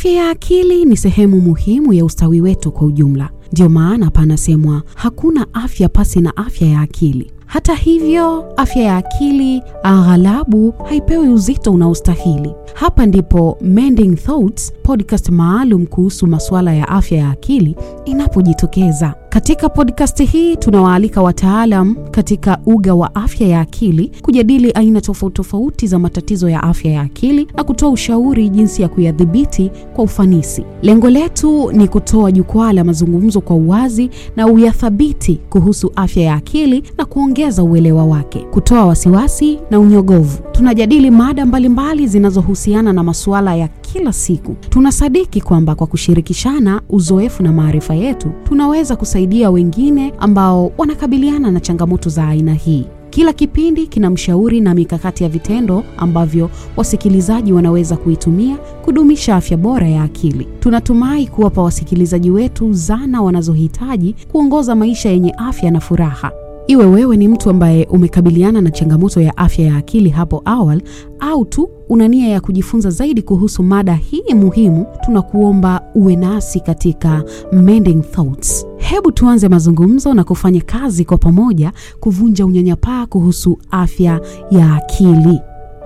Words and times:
Afya 0.00 0.12
ya 0.12 0.30
akili 0.30 0.84
ni 0.84 0.96
sehemu 0.96 1.40
muhimu 1.40 1.92
ya 1.92 2.04
ustawi 2.04 2.40
wetu 2.40 2.72
kwa 2.72 2.86
ujumla. 2.86 3.30
Ndiyo 3.52 3.68
maana 3.68 4.10
panasemwa 4.10 4.82
hakuna 4.94 5.46
afya 5.54 5.88
pasi 5.88 6.20
na 6.20 6.36
afya 6.36 6.68
ya 6.68 6.80
akili. 6.80 7.32
Hata 7.46 7.74
hivyo, 7.74 8.52
afya 8.56 8.82
ya 8.82 8.96
akili 8.96 9.62
aghalabu 9.82 10.74
haipewi 10.88 11.28
uzito 11.28 11.72
unaostahili. 11.72 12.52
Hapa 12.74 13.06
ndipo 13.06 13.58
Mending 13.60 14.16
Thoughts, 14.16 14.72
podcast 14.82 15.28
maalum 15.28 15.86
kuhusu 15.86 16.26
masuala 16.26 16.74
ya 16.74 16.88
afya 16.88 17.18
ya 17.18 17.30
akili 17.30 17.76
inapojitokeza. 18.04 19.14
Katika 19.30 19.68
podcast 19.68 20.22
hii 20.24 20.56
tunawaalika 20.56 21.22
wataalam 21.22 21.96
katika 22.10 22.58
uga 22.66 22.94
wa 22.94 23.14
afya 23.14 23.48
ya 23.48 23.60
akili 23.60 24.12
kujadili 24.22 24.70
aina 24.72 25.00
tofauti 25.00 25.34
tofauti 25.36 25.86
za 25.86 25.98
matatizo 25.98 26.48
ya 26.48 26.62
afya 26.62 26.92
ya 26.92 27.00
akili 27.02 27.46
na 27.56 27.64
kutoa 27.64 27.90
ushauri 27.90 28.48
jinsi 28.48 28.82
ya 28.82 28.88
kuyadhibiti 28.88 29.70
kwa 29.94 30.04
ufanisi. 30.04 30.64
Lengo 30.82 31.10
letu 31.10 31.72
ni 31.72 31.88
kutoa 31.88 32.32
jukwaa 32.32 32.72
la 32.72 32.84
mazungumzo 32.84 33.40
kwa 33.40 33.56
uwazi 33.56 34.10
na 34.36 34.46
uyathabiti 34.46 35.40
kuhusu 35.50 35.92
afya 35.96 36.22
ya 36.22 36.34
akili 36.34 36.82
na 36.98 37.04
kuongeza 37.04 37.62
uelewa 37.62 38.04
wake, 38.04 38.38
kutoa 38.38 38.86
wasiwasi 38.86 39.58
na 39.70 39.78
unyogovu. 39.80 40.38
Tunajadili 40.52 41.10
mada 41.10 41.46
mbalimbali 41.46 42.06
zinazohusiana 42.06 42.92
na 42.92 43.02
masuala 43.02 43.54
ya 43.56 43.68
kila 43.92 44.12
siku. 44.12 44.54
Tunasadiki 44.68 45.40
kwamba 45.40 45.74
kwa 45.74 45.86
kushirikishana 45.86 46.82
uzoefu 46.88 47.42
na 47.42 47.52
maarifa 47.52 47.94
yetu 47.94 48.32
tunaweza 48.48 48.96
kusaidia 48.96 49.50
wengine 49.50 50.12
ambao 50.18 50.72
wanakabiliana 50.78 51.50
na 51.50 51.60
changamoto 51.60 52.10
za 52.10 52.28
aina 52.28 52.54
hii. 52.54 52.84
Kila 53.10 53.32
kipindi 53.32 53.86
kina 53.86 54.10
mshauri 54.10 54.60
na 54.60 54.74
mikakati 54.74 55.22
ya 55.22 55.28
vitendo 55.28 55.84
ambavyo 55.96 56.50
wasikilizaji 56.76 57.52
wanaweza 57.52 57.96
kuitumia 57.96 58.56
kudumisha 58.56 59.36
afya 59.36 59.56
bora 59.56 59.88
ya 59.88 60.02
akili. 60.02 60.46
Tunatumai 60.60 61.26
kuwapa 61.26 61.62
wasikilizaji 61.62 62.30
wetu 62.30 62.72
zana 62.72 63.22
wanazohitaji 63.22 64.14
kuongoza 64.32 64.74
maisha 64.74 65.08
yenye 65.10 65.30
afya 65.36 65.70
na 65.70 65.80
furaha. 65.80 66.32
Iwe 66.66 66.86
wewe 66.86 67.16
ni 67.16 67.28
mtu 67.28 67.50
ambaye 67.50 67.84
umekabiliana 67.84 68.60
na 68.60 68.70
changamoto 68.70 69.20
ya 69.20 69.36
afya 69.36 69.64
ya 69.66 69.76
akili 69.76 70.08
hapo 70.10 70.42
awali 70.44 70.82
au 71.20 71.44
tu 71.44 71.70
una 71.88 72.08
nia 72.08 72.28
ya 72.28 72.40
kujifunza 72.40 72.90
zaidi 72.90 73.22
kuhusu 73.22 73.62
mada 73.62 73.94
hii 73.94 74.34
muhimu, 74.34 74.86
tunakuomba 75.04 75.82
uwe 75.94 76.16
nasi 76.16 76.60
katika 76.60 77.24
Mending 77.52 78.02
Thoughts. 78.02 78.66
Hebu 78.76 79.12
tuanze 79.12 79.48
mazungumzo 79.48 80.14
na 80.14 80.24
kufanya 80.24 80.60
kazi 80.60 81.04
kwa 81.04 81.18
pamoja 81.18 81.72
kuvunja 82.00 82.46
unyanyapaa 82.46 83.06
kuhusu 83.06 83.58
afya 83.70 84.20
ya 84.50 84.74
akili. 84.74 85.40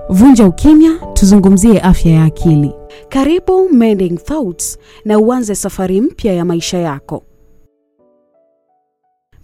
Vunja 0.09 0.45
ukimya, 0.47 0.91
tuzungumzie 1.13 1.79
afya 1.79 2.11
ya 2.11 2.23
akili. 2.23 2.71
Karibu 3.09 3.69
Mending 3.69 4.17
Thoughts 4.17 4.77
na 5.05 5.19
uanze 5.19 5.55
safari 5.55 6.01
mpya 6.01 6.33
ya 6.33 6.45
maisha 6.45 6.77
yako. 6.77 7.23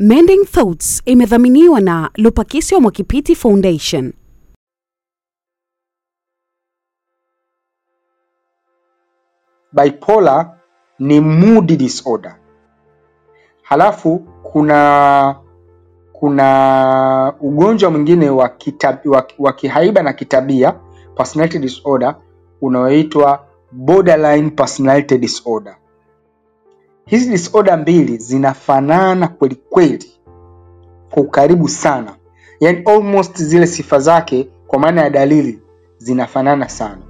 Mending 0.02 0.46
Thoughts 0.46 1.02
imedhaminiwa 1.06 1.80
na 1.82 2.10
Lupakisyo 2.18 2.80
Mwakipiti 2.82 3.36
Foundation. 3.36 4.14
bipolar 9.74 10.58
ni 11.00 11.20
mood 11.20 11.78
disorder. 11.78 12.36
Halafu 13.64 14.20
kuna 14.44 15.36
kuna 16.14 17.34
ugonjwa 17.40 17.92
mwingine 17.92 18.30
wa 18.30 18.52
wa, 19.06 19.28
wa 19.40 19.54
kihaiba 19.54 20.04
na 20.04 20.14
kitabia 20.14 20.72
personality 21.16 21.60
disorder 21.60 22.16
unaoitwa 22.62 23.48
borderline 23.72 24.50
personality 24.50 25.18
disorder. 25.18 25.78
Hizi 27.12 27.30
disorder 27.30 27.78
mbili 27.78 28.18
zinafanana 28.18 29.28
kweli 29.28 29.56
kweli 29.70 30.12
kwa 31.10 31.24
ukaribu 31.24 31.70
sana, 31.70 32.16
yaani 32.60 32.84
almost 32.86 33.42
zile 33.44 33.68
sifa 33.68 34.00
zake 34.00 34.48
kwa 34.68 34.80
maana 34.80 35.02
ya 35.02 35.10
dalili 35.10 35.60
zinafanana 35.98 36.70
sana. 36.70 37.02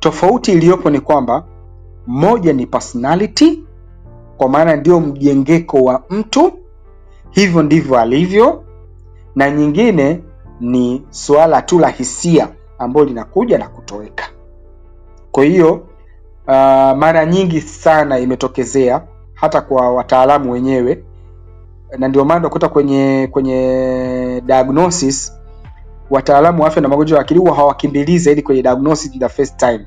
Tofauti 0.00 0.52
iliyopo 0.52 0.90
ni 0.90 1.00
kwamba 1.00 1.44
moja 2.06 2.52
ni 2.52 2.66
personality, 2.66 3.64
kwa 4.36 4.48
maana 4.48 4.76
ndio 4.76 5.00
mjengeko 5.00 5.84
wa 5.84 6.02
mtu, 6.10 6.52
hivyo 7.30 7.62
ndivyo 7.62 7.98
alivyo, 7.98 8.64
na 9.34 9.50
nyingine 9.50 10.22
ni 10.60 11.02
suala 11.10 11.62
tu 11.62 11.78
la 11.78 11.88
hisia 11.88 12.48
ambayo 12.78 13.06
linakuja 13.06 13.58
na 13.58 13.68
kutoweka. 13.68 14.24
Kwa 15.32 15.44
hiyo 15.44 15.86
uh, 16.46 16.52
mara 16.98 17.26
nyingi 17.26 17.60
sana 17.60 18.18
imetokezea 18.18 19.02
hata 19.34 19.60
kwa 19.60 19.92
wataalamu 19.92 20.52
wenyewe, 20.52 21.04
na 21.98 22.08
ndio 22.08 22.24
maana 22.24 22.40
unakuta 22.40 22.68
kwenye 22.68 23.28
kwenye 23.32 24.42
diagnosis 24.46 25.32
wataalamu 26.10 26.62
wa 26.62 26.68
afya 26.68 26.82
na 26.82 26.88
magonjwa 26.88 27.16
ya 27.18 27.22
akili 27.24 27.40
huwa 27.40 27.54
hawakimbilii 27.56 28.18
zaidi 28.18 28.42
kwenye 28.42 28.62
diagnosis 28.62 29.18
the 29.18 29.28
first 29.28 29.56
time, 29.56 29.86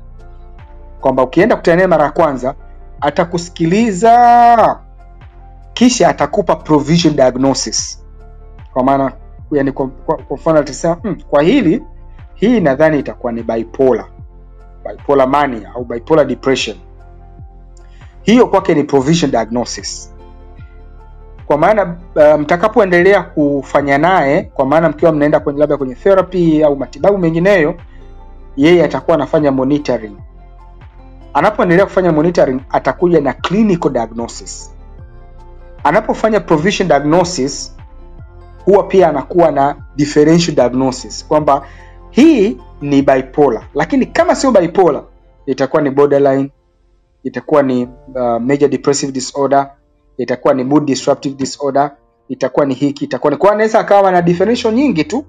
kwamba 1.00 1.22
ukienda 1.22 1.56
kutana 1.56 1.76
naye 1.76 1.86
mara 1.86 2.04
ya 2.04 2.10
kwanza 2.10 2.54
atakusikiliza 3.00 4.80
kisha 5.74 6.08
atakupa 6.08 6.56
provision 6.56 7.16
diagnosis, 7.16 8.04
kwa 8.72 8.84
maana 8.84 9.12
yani, 9.52 9.72
kwa 9.72 9.90
mfano 10.30 10.58
atasema 10.58 10.94
hmm, 10.94 11.20
kwa 11.22 11.42
hili 11.42 11.82
hii 12.34 12.60
nadhani 12.60 12.98
itakuwa 12.98 13.32
ni 13.32 13.42
bipolar, 13.42 14.06
bipolar 14.88 15.28
mania 15.28 15.72
au 15.74 15.84
bipolar 15.84 16.26
depression. 16.26 16.76
Hiyo 18.22 18.46
kwake 18.46 18.74
ni 18.74 18.84
provision 18.84 19.30
diagnosis 19.30 20.14
kwa 21.46 21.58
maana 21.58 21.84
mtakapoendelea 21.84 22.38
mtakapoendelea 22.38 23.22
kufanya 23.22 23.98
naye, 23.98 24.42
kwa 24.42 24.66
maana 24.66 24.88
mkiwa 24.88 25.12
mnaenda 25.12 25.40
kwenye 25.40 25.60
labda 25.60 25.76
kwenye 25.76 25.94
therapy 25.94 26.64
au 26.64 26.76
matibabu 26.76 27.18
mengineyo, 27.18 27.74
yeye 28.56 28.84
atakuwa 28.84 29.14
anafanya 29.16 29.52
monitoring. 29.52 30.16
Anapoendelea 31.34 31.84
kufanya 31.84 32.12
monitoring, 32.12 32.60
atakuja 32.70 33.20
na 33.20 33.32
clinical 33.32 33.90
diagnosis. 33.92 34.74
Anapofanya 35.84 36.40
provision 36.40 36.88
diagnosis, 36.88 37.76
huwa 38.64 38.82
pia 38.82 39.08
anakuwa 39.08 39.50
na 39.50 39.76
differential 39.96 40.54
diagnosis 40.56 41.26
kwamba 41.26 41.62
hii 42.14 42.56
ni 42.80 43.02
bipolar, 43.02 43.62
lakini 43.74 44.06
kama 44.06 44.34
sio 44.34 44.50
bipolar 44.52 45.02
itakuwa 45.46 45.82
ni 45.82 45.90
borderline, 45.90 46.50
itakuwa 47.24 47.62
ni 47.62 47.84
uh, 47.84 48.40
major 48.40 48.68
depressive 48.70 49.12
disorder 49.12 49.70
itakuwa 50.18 50.54
ni 50.54 50.64
mood 50.64 50.84
disruptive 50.84 51.34
disorder, 51.34 51.96
itakuwa 52.28 52.66
ni 52.66 52.74
hiki, 52.74 53.04
itakuwa 53.04 53.32
ni 53.32 53.38
anaweza 53.48 53.78
akawa 53.80 54.12
na 54.12 54.22
differential 54.22 54.74
nyingi 54.74 55.04
tu, 55.04 55.24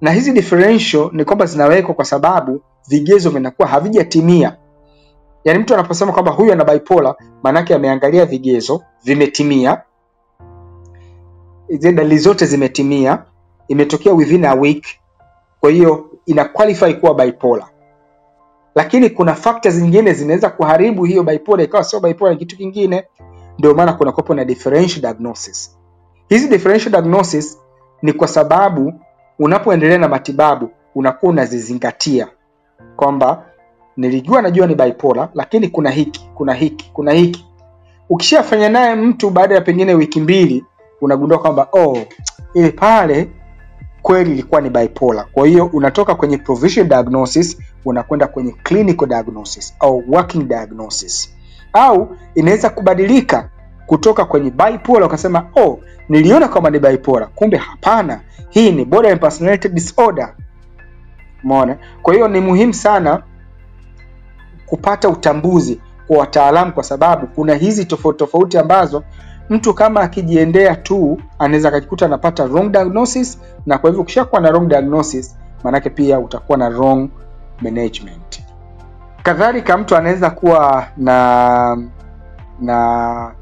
na 0.00 0.10
hizi 0.12 0.32
differential 0.32 1.10
ni 1.12 1.24
kwamba 1.24 1.46
zinawekwa 1.46 1.94
kwa 1.94 2.04
sababu 2.04 2.60
vigezo 2.88 3.30
vinakuwa 3.30 3.68
havijatimia. 3.68 4.56
Yaani 5.44 5.58
mtu 5.58 5.74
anaposema 5.74 6.12
kwamba 6.12 6.30
huyu 6.32 6.52
ana 6.52 6.64
bipolar, 6.64 7.16
maanake 7.42 7.74
ameangalia 7.74 8.26
vigezo 8.26 8.82
vimetimia, 9.04 9.82
dalili 11.80 12.18
zote 12.18 12.46
zimetimia, 12.46 13.22
imetokea 13.68 14.12
within 14.14 14.44
a 14.44 14.54
week, 14.54 14.86
kwa 15.64 15.70
hiyo 15.70 16.10
ina 16.26 16.44
qualify 16.44 16.94
kuwa 16.94 17.14
bipolar. 17.14 17.66
Lakini 18.74 19.10
kuna 19.10 19.34
factors 19.34 19.74
zingine 19.74 20.12
zinaweza 20.12 20.50
kuharibu 20.50 21.04
hiyo 21.04 21.22
bipolar 21.22 21.64
ikawa 21.64 21.84
sio 21.84 22.00
bipolar, 22.00 22.38
kitu 22.38 22.56
kingine 22.56 23.04
ndio 23.58 23.74
maana 23.74 23.92
kuna 23.92 24.12
kopo 24.12 24.34
na 24.34 24.44
differential 24.44 25.00
diagnosis. 25.00 25.78
Hizi 26.28 26.48
differential 26.48 26.90
diagnosis 26.92 27.58
ni 28.02 28.12
kwa 28.12 28.28
sababu 28.28 28.92
unapoendelea 29.38 29.98
na 29.98 30.08
matibabu 30.08 30.70
unakuwa 30.94 31.32
unazizingatia 31.32 32.28
kwamba 32.96 33.44
nilijua 33.96 34.42
najua 34.42 34.66
ni 34.66 34.74
bipolar, 34.74 35.28
lakini 35.34 35.68
kuna 35.68 35.90
hiki 35.90 36.30
kuna 36.34 36.54
hiki 36.54 36.90
kuna 36.92 37.12
hiki. 37.12 37.46
Ukishafanya 38.08 38.68
naye 38.68 38.94
mtu 38.94 39.30
baada 39.30 39.54
ya 39.54 39.60
pengine 39.60 39.94
wiki 39.94 40.20
mbili, 40.20 40.64
unagundua 41.00 41.38
kwamba 41.38 41.68
oh, 41.72 41.98
ile 42.54 42.70
pale 42.70 43.28
kweli 44.04 44.30
ilikuwa 44.30 44.60
ni 44.60 44.70
bipolar. 44.70 45.26
Kwa 45.32 45.46
hiyo 45.46 45.66
unatoka 45.72 46.14
kwenye 46.14 46.38
provisional 46.38 46.88
diagnosis 46.88 47.58
unakwenda 47.84 48.26
kwenye 48.26 48.52
clinical 48.52 49.06
diagnosis 49.08 49.74
au 49.80 50.04
working 50.08 50.48
diagnosis 50.48 51.34
au 51.72 52.16
inaweza 52.34 52.70
kubadilika 52.70 53.48
kutoka 53.86 54.24
kwenye 54.24 54.50
bipolar 54.50 55.04
ukasema 55.08 55.46
oh, 55.56 55.78
niliona 56.08 56.48
kama 56.48 56.70
ni 56.70 56.78
bipolar, 56.78 57.28
kumbe 57.34 57.56
hapana, 57.56 58.20
hii 58.50 58.72
ni 58.72 58.84
borderline 58.84 59.20
personality 59.20 59.68
disorder. 59.68 60.34
Umeona? 61.44 61.76
Kwa 62.02 62.14
hiyo 62.14 62.28
ni 62.28 62.40
muhimu 62.40 62.74
sana 62.74 63.22
kupata 64.66 65.08
utambuzi 65.08 65.80
kwa 66.06 66.18
wataalamu, 66.18 66.72
kwa 66.72 66.82
sababu 66.84 67.26
kuna 67.26 67.54
hizi 67.54 67.84
tofauti 67.84 68.18
tofauti 68.18 68.58
ambazo 68.58 69.04
mtu 69.50 69.74
kama 69.74 70.00
akijiendea 70.00 70.76
tu 70.76 71.18
anaweza 71.38 71.68
akajikuta 71.68 72.06
anapata 72.06 72.44
wrong 72.44 72.70
diagnosis, 72.72 73.38
na 73.66 73.78
kwa 73.78 73.90
hivyo 73.90 74.02
ukishakuwa 74.02 74.40
na 74.40 74.50
wrong 74.50 74.68
diagnosis, 74.68 75.36
maanake 75.64 75.90
pia 75.90 76.18
utakuwa 76.18 76.58
na 76.58 76.68
wrong 76.68 77.08
management. 77.62 78.42
kadhalika 79.22 79.76
mtu 79.78 79.96
anaweza 79.96 80.30
kuwa 80.30 80.86
na 80.96 81.78
na 82.60 83.32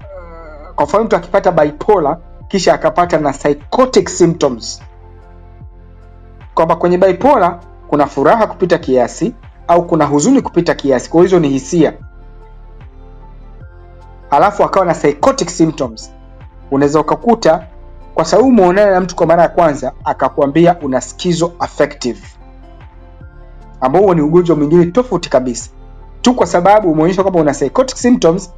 uh, 0.00 0.74
kwa 0.74 0.84
mfano 0.84 1.04
mtu 1.04 1.16
akipata 1.16 1.52
bipolar 1.52 2.18
kisha 2.48 2.74
akapata 2.74 3.18
na 3.18 3.32
psychotic 3.32 4.08
symptoms. 4.08 4.82
Kwamba 6.54 6.76
kwenye 6.76 6.98
bipolar 6.98 7.60
kuna 7.88 8.06
furaha 8.06 8.46
kupita 8.46 8.78
kiasi 8.78 9.34
au 9.68 9.86
kuna 9.86 10.04
huzuni 10.04 10.42
kupita 10.42 10.74
kiasi. 10.74 11.10
Kwa 11.10 11.22
hizo 11.22 11.40
ni 11.40 11.48
hisia 11.48 11.92
alafu 14.30 14.64
akawa 14.64 14.86
na 14.86 14.94
psychotic 14.94 15.48
symptoms. 15.50 16.12
Unaweza 16.70 17.00
ukakuta 17.00 17.66
kwa 18.14 18.24
sababu 18.24 18.48
umeonana 18.48 18.90
na 18.90 19.00
mtu 19.00 19.16
kwa 19.16 19.26
mara 19.26 19.42
ya 19.42 19.48
kwanza 19.48 19.92
akakwambia 20.04 20.78
una 20.80 21.00
schizo 21.00 21.52
affective 21.58 22.20
ambao 23.80 24.02
huo 24.02 24.14
ni 24.14 24.20
ugonjwa 24.20 24.56
mwingine 24.56 24.86
tofauti 24.86 25.30
kabisa. 25.30 25.70
Tu 26.22 26.34
kwa 26.34 26.46
sababu 26.46 26.92
umeonyesha 26.92 27.22
kwamba 27.22 27.40
una 27.40 27.52
psychotic 27.52 27.96
symptoms 27.96 28.52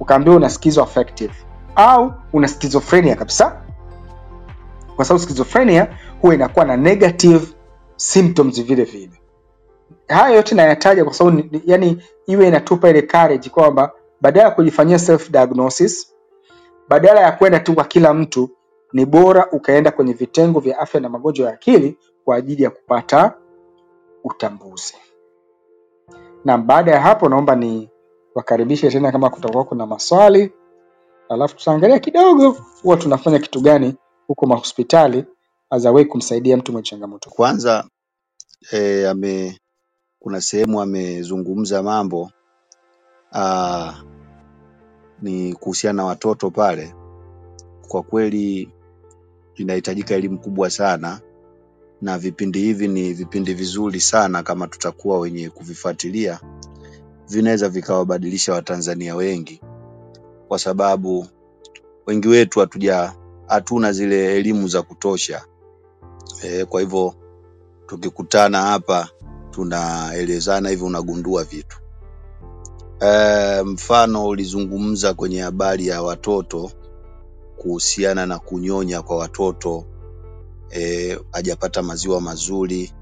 ukaambiwa 0.00 0.36
una 0.36 0.50
schizo 0.50 0.82
affective 0.82 1.34
au 1.76 2.12
una 2.32 2.48
schizophrenia 2.48 3.14
kabisa. 3.16 3.56
Kwa 4.96 5.04
sababu 5.04 5.24
schizophrenia 5.24 5.86
huwa 6.22 6.34
inakuwa 6.34 6.64
na 6.64 6.76
negative 6.76 7.46
symptoms 7.96 8.62
vile 8.64 8.84
vile. 8.84 9.12
Haya 10.08 10.36
yote 10.36 10.54
nayataja 10.54 11.04
kwa 11.04 11.14
sababu 11.14 11.42
yani 11.66 12.02
iwe 12.26 12.48
inatupa 12.48 12.90
ile 12.90 13.02
courage 13.02 13.48
kwamba 13.50 13.92
badala 14.24 14.48
ya 14.48 14.54
kujifanyia 14.54 14.98
self 14.98 15.30
diagnosis 15.30 16.14
badala 16.88 17.20
ya 17.20 17.32
kwenda 17.32 17.60
tu 17.60 17.74
kwa 17.74 17.84
kila 17.84 18.14
mtu 18.14 18.50
ni 18.92 19.06
bora 19.06 19.50
ukaenda 19.52 19.90
kwenye 19.90 20.12
vitengo 20.12 20.60
vya 20.60 20.78
afya 20.78 21.00
na 21.00 21.08
magonjwa 21.08 21.46
ya 21.48 21.54
akili 21.54 21.98
kwa 22.24 22.36
ajili 22.36 22.62
ya 22.62 22.70
kupata 22.70 23.34
utambuzi. 24.24 24.94
Na 26.44 26.58
baada 26.58 26.92
ya 26.92 27.00
hapo 27.00 27.28
naomba 27.28 27.56
ni 27.56 27.90
wakaribishe 28.34 28.90
tena 28.90 29.12
kama 29.12 29.30
kutakuwa 29.30 29.64
kuna 29.64 29.86
maswali. 29.86 30.52
Alafu 31.28 31.56
tutaangalia 31.56 31.98
kidogo 31.98 32.56
huwa 32.82 32.96
tunafanya 32.96 33.38
kitu 33.38 33.60
gani 33.60 33.94
huko 34.26 34.46
mahospitali 34.46 35.24
as 35.70 35.86
a 35.86 35.92
way 35.92 36.04
kumsaidia 36.04 36.56
mtu 36.56 36.72
mwenye 36.72 36.84
changamoto. 36.86 37.30
Kwanza 37.30 37.84
eh, 38.72 39.10
ame 39.10 39.60
kuna 40.18 40.40
sehemu 40.40 40.80
amezungumza 40.80 41.82
mambo 41.82 42.30
aa, 43.32 43.94
ni 45.22 45.54
kuhusiana 45.54 45.96
na 45.96 46.04
watoto 46.04 46.50
pale. 46.50 46.94
Kwa 47.88 48.02
kweli 48.02 48.70
inahitajika 49.54 50.14
elimu 50.14 50.38
kubwa 50.38 50.70
sana, 50.70 51.20
na 52.02 52.18
vipindi 52.18 52.58
hivi 52.58 52.88
ni 52.88 53.12
vipindi 53.12 53.54
vizuri 53.54 54.00
sana, 54.00 54.42
kama 54.42 54.68
tutakuwa 54.68 55.18
wenye 55.20 55.50
kuvifuatilia, 55.50 56.40
vinaweza 57.28 57.68
vikawabadilisha 57.68 58.52
Watanzania 58.52 59.16
wengi, 59.16 59.60
kwa 60.48 60.58
sababu 60.58 61.26
wengi 62.06 62.28
wetu 62.28 62.60
hatuja 62.60 63.12
hatuna 63.46 63.92
zile 63.92 64.36
elimu 64.36 64.68
za 64.68 64.82
kutosha 64.82 65.44
e, 66.42 66.64
kwa 66.64 66.80
hivyo 66.80 67.14
tukikutana 67.86 68.62
hapa 68.62 69.08
tunaelezana 69.50 70.68
hivi, 70.68 70.84
unagundua 70.84 71.44
vitu 71.44 71.78
e, 73.00 73.62
mfano 73.62 74.26
ulizungumza 74.26 75.14
kwenye 75.14 75.40
habari 75.40 75.86
ya 75.86 76.02
watoto 76.02 76.70
kuhusiana 77.56 78.26
na 78.26 78.38
kunyonya 78.38 79.02
kwa 79.02 79.16
watoto 79.16 79.84
e, 80.70 81.18
hajapata 81.32 81.82
maziwa 81.82 82.20
mazuri 82.20 82.92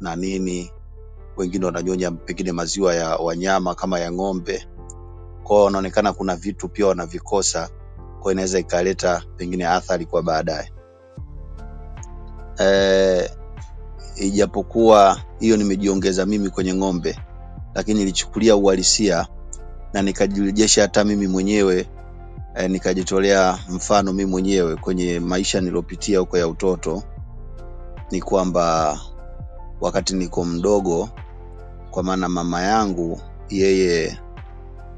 na 0.00 0.16
nini, 0.16 0.70
wengine 1.36 1.66
wananyonya 1.66 2.10
pengine 2.10 2.52
maziwa 2.52 2.94
ya 2.94 3.16
wanyama 3.16 3.74
kama 3.74 4.00
ya 4.00 4.12
ng'ombe, 4.12 4.68
kwao 5.42 5.64
wanaonekana 5.64 6.12
kuna 6.12 6.36
vitu 6.36 6.68
pia 6.68 6.86
wanavikosa, 6.86 7.70
kwa 8.20 8.32
inaweza 8.32 8.58
ikaleta 8.58 9.22
pengine 9.36 9.66
athari 9.66 10.06
kwa 10.06 10.22
baadaye. 10.22 10.72
e, 12.60 13.30
ijapokuwa 14.16 15.20
hiyo 15.40 15.56
nimejiongeza 15.56 16.26
mimi 16.26 16.50
kwenye 16.50 16.74
ng'ombe, 16.74 17.18
lakini 17.74 17.98
nilichukulia 17.98 18.56
uhalisia 18.56 19.26
na 19.92 20.02
nikajirejesha 20.02 20.82
hata 20.82 21.04
mimi 21.04 21.26
mwenyewe 21.28 21.86
e, 22.54 22.68
nikajitolea 22.68 23.58
mfano 23.68 24.12
mimi 24.12 24.30
mwenyewe 24.30 24.76
kwenye 24.76 25.20
maisha 25.20 25.60
niliyopitia 25.60 26.18
huko 26.18 26.38
ya 26.38 26.48
utoto, 26.48 27.02
ni 28.10 28.20
kwamba 28.22 28.98
wakati 29.80 30.14
niko 30.14 30.44
mdogo, 30.44 31.08
kwa 31.90 32.02
maana 32.02 32.28
mama 32.28 32.62
yangu 32.62 33.20
yeye 33.48 34.18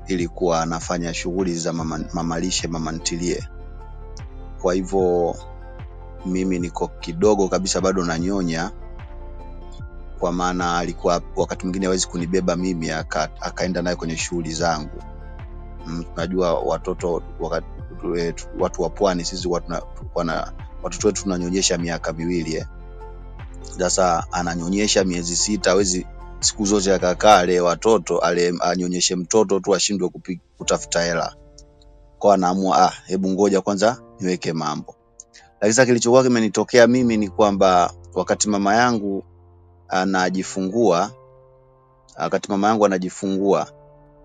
ilikuwa 0.06 0.60
anafanya 0.62 1.14
shughuli 1.14 1.54
za 1.54 1.72
mama, 1.72 2.00
mamalishe 2.12 2.69
mama 2.69 2.92
ntilie. 2.92 3.44
Kwa 4.62 4.74
hivyo 4.74 5.36
mimi 6.26 6.58
niko 6.58 6.88
kidogo 6.88 7.48
kabisa 7.48 7.80
bado 7.80 8.04
nanyonya, 8.04 8.70
kwa 10.22 10.32
maana 10.32 10.78
alikuwa 10.78 11.22
wakati 11.36 11.64
mwingine 11.64 11.86
hawezi 11.86 12.06
kunibeba 12.08 12.56
mimi 12.56 12.90
aka, 12.90 13.28
akaenda 13.40 13.82
naye 13.82 13.96
kwenye 13.96 14.16
shughuli 14.16 14.52
zangu. 14.54 15.02
Mm, 15.86 16.04
Najua 16.16 16.54
watoto 16.60 17.22
wakati, 17.40 17.66
eh, 18.19 18.34
watu 18.58 18.82
wa 18.82 18.90
pwani 18.90 19.24
sisi 19.24 19.48
wana, 20.14 20.52
watoto 20.82 21.06
wetu 21.06 21.22
tunanyonyesha 21.22 21.78
miaka 21.78 22.12
miwili 22.12 22.54
eh. 22.56 22.66
Sasa 23.78 24.26
ananyonyesha 24.32 25.04
miezi 25.04 25.36
sita, 25.36 25.70
hawezi 25.70 26.06
siku 26.40 26.64
zote 26.64 26.94
akakaa 26.94 27.38
alee 27.38 27.60
watoto 27.60 28.19
ale 28.19 28.54
anyonyeshe 28.60 29.16
mtoto 29.16 29.60
tu 29.60 29.74
ashindwe 29.74 30.10
kutafuta 30.58 31.02
hela, 31.02 31.36
kwa 32.19 32.34
anaamua 32.34 32.82
ah, 32.82 32.92
hebu 33.06 33.28
ngoja 33.28 33.60
kwanza 33.60 34.02
niweke 34.20 34.52
mambo. 34.52 34.94
Lakini 35.52 35.72
sasa 35.72 35.86
kilichokuwa 35.86 36.22
kimenitokea 36.22 36.86
mimi 36.86 37.16
ni 37.16 37.28
kwamba 37.28 37.92
wakati 38.14 38.48
mama 38.48 38.74
yangu 38.74 39.24
anajifungua, 39.93 41.12
wakati 42.19 42.50
mama 42.50 42.69
yangu 42.69 42.87
anajifungua, 42.87 43.73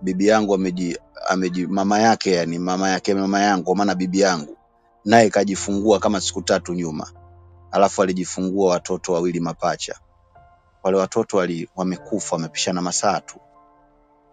bibi 0.01 0.27
yangu 0.27 0.53
ameji, 0.55 0.97
ameji 1.29 1.67
mama 1.67 1.99
yake 1.99 2.31
yani 2.31 2.59
mama 2.59 2.89
yake 2.89 3.13
mama 3.13 3.41
yangu 3.41 3.75
maana 3.75 3.95
bibi 3.95 4.19
yangu 4.19 4.57
naye 5.05 5.29
kajifungua 5.29 5.99
kama 5.99 6.21
siku 6.21 6.41
tatu 6.41 6.73
nyuma, 6.73 7.11
alafu 7.71 8.01
alijifungua 8.03 8.71
watoto 8.71 9.13
wawili 9.13 9.39
mapacha. 9.39 9.99
Wale 10.83 10.97
watoto 10.97 11.37
wali, 11.37 11.69
wamekufa, 11.75 12.35
wamepishana 12.35 12.81
masaa 12.81 13.21
tu, 13.21 13.39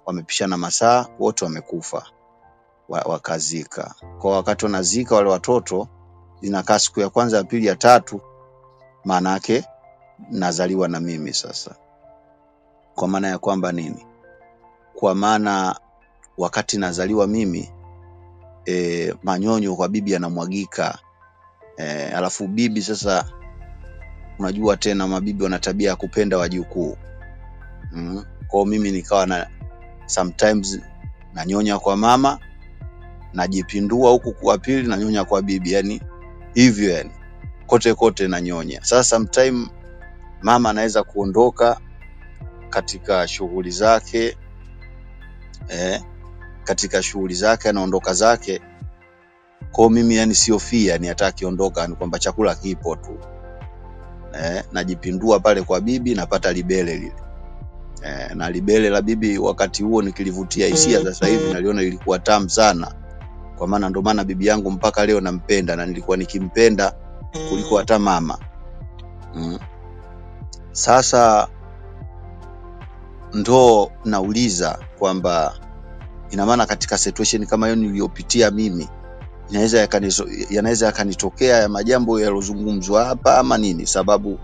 wamepishana 0.06 0.56
masaa, 0.56 1.06
wote 1.18 1.44
wamekufa, 1.44 2.06
wa- 2.88 3.00
wakazika. 3.02 3.94
Kwa 4.20 4.32
wakati 4.36 4.64
wanazika 4.64 5.14
wale 5.14 5.30
watoto, 5.30 5.88
inakaa 6.42 6.78
siku 6.78 7.00
ya 7.00 7.10
kwanza, 7.10 7.36
ya 7.36 7.44
pili, 7.44 7.66
ya 7.66 7.76
tatu, 7.76 8.20
maana 9.04 9.30
yake 9.30 9.64
nazaliwa 10.30 10.88
na 10.88 11.00
mimi 11.00 11.32
sasa. 11.34 11.74
Kwa 12.94 13.08
maana 13.08 13.28
ya 13.28 13.38
kwamba 13.38 13.72
nini? 13.72 14.06
Kwa 14.94 15.14
maana 15.14 15.80
wakati 16.38 16.78
nazaliwa 16.78 17.26
mimi 17.26 17.70
e, 18.66 19.14
manyonyo 19.22 19.76
kwa 19.76 19.88
bibi 19.88 20.12
yanamwagika 20.12 20.98
e, 21.76 22.04
alafu 22.04 22.48
bibi 22.48 22.82
sasa, 22.82 23.24
unajua 24.38 24.76
tena 24.76 25.06
mabibi 25.08 25.44
wana 25.44 25.58
tabia 25.58 25.90
ya 25.90 25.96
kupenda 25.96 26.38
wajukuu 26.38 26.96
mm. 27.92 28.24
Kwao 28.48 28.64
mimi 28.64 28.90
nikawa 28.90 29.26
na 29.26 29.46
sometimes 30.06 30.80
nanyonya 31.34 31.78
kwa 31.78 31.96
mama, 31.96 32.38
najipindua 33.32 34.10
huku 34.10 34.32
kwa 34.32 34.58
pili 34.58 34.88
nanyonya 34.88 35.24
kwa 35.24 35.42
bibi, 35.42 35.72
yani 35.72 36.00
hivyo 36.54 36.90
yani 36.90 37.10
kote 37.66 37.94
kote 37.94 38.28
nanyonya. 38.28 38.80
Sasa 38.84 39.04
sometime 39.04 39.68
mama 40.44 40.70
anaweza 40.70 41.02
kuondoka 41.02 41.80
katika 42.70 43.28
shughuli 43.28 43.70
zake 43.70 44.36
eh, 45.68 46.02
katika 46.64 47.02
shughuli 47.02 47.34
zake 47.34 47.68
anaondoka 47.68 48.14
zake. 48.14 48.60
Kwao, 49.72 49.88
mimi 49.90 50.16
yani 50.16 50.34
siofia 50.34 50.92
yani 50.92 51.06
hata 51.08 51.26
akiondoka 51.26 51.86
ni 51.86 51.94
kwamba 51.94 52.18
chakula 52.18 52.54
kipo 52.54 52.96
tu. 52.96 53.18
Eh, 54.42 54.64
najipindua 54.72 55.40
pale 55.40 55.62
kwa 55.62 55.80
bibi 55.80 56.14
napata 56.14 56.52
libele 56.52 56.96
lile. 56.96 57.12
Eh, 58.02 58.30
na 58.34 58.50
libele 58.50 58.90
la 58.90 59.02
bibi 59.02 59.38
wakati 59.38 59.82
huo 59.82 60.02
nikilivutia 60.02 60.66
hisia, 60.66 61.02
sasa 61.04 61.26
hivi 61.26 61.52
naliona 61.52 61.82
ilikuwa 61.82 62.18
tamu 62.18 62.50
sana, 62.50 62.94
kwa 63.58 63.68
maana 63.68 63.88
ndo 63.88 64.02
maana 64.02 64.24
bibi 64.24 64.46
yangu 64.46 64.70
mpaka 64.70 65.06
leo 65.06 65.20
nampenda 65.20 65.76
na 65.76 65.86
nilikuwa 65.86 66.16
nikimpenda 66.16 66.94
kuliko 67.48 67.78
hata 67.78 67.98
mama. 67.98 68.38
Mm. 69.34 69.58
Sasa 70.74 71.48
ndo 73.32 73.90
nauliza 74.04 74.78
kwamba 74.98 75.54
ina 76.30 76.46
maana 76.46 76.66
katika 76.66 76.98
situation 76.98 77.46
kama 77.46 77.66
hiyo 77.66 77.76
niliyopitia 77.76 78.50
mimi 78.50 78.88
yanaweza 80.50 80.86
yakanitokea 80.86 81.56
ya 81.56 81.68
majambo 81.68 82.20
yaliyozungumzwa 82.20 83.04
hapa 83.04 83.38
ama 83.38 83.58
nini, 83.58 83.86
sababu 83.86 84.38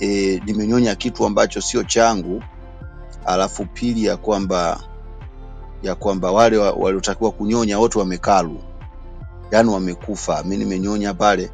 e, 0.00 0.40
nimenyonya 0.46 0.94
kitu 0.94 1.26
ambacho 1.26 1.60
sio 1.60 1.82
changu 1.84 2.42
alafu 3.26 3.66
pili 3.66 4.04
ya 4.04 4.16
kwamba 4.16 4.80
ya 5.82 5.94
kwamba 5.94 6.30
wale 6.32 6.56
wa- 6.58 6.72
waliotakiwa 6.72 7.32
kunyonya 7.32 7.78
wote 7.78 7.98
wamekalu, 7.98 8.60
yaani 9.50 9.70
wamekufa. 9.70 10.42
Mi 10.42 10.56
nimenyonya 10.56 11.14
pale 11.14 11.50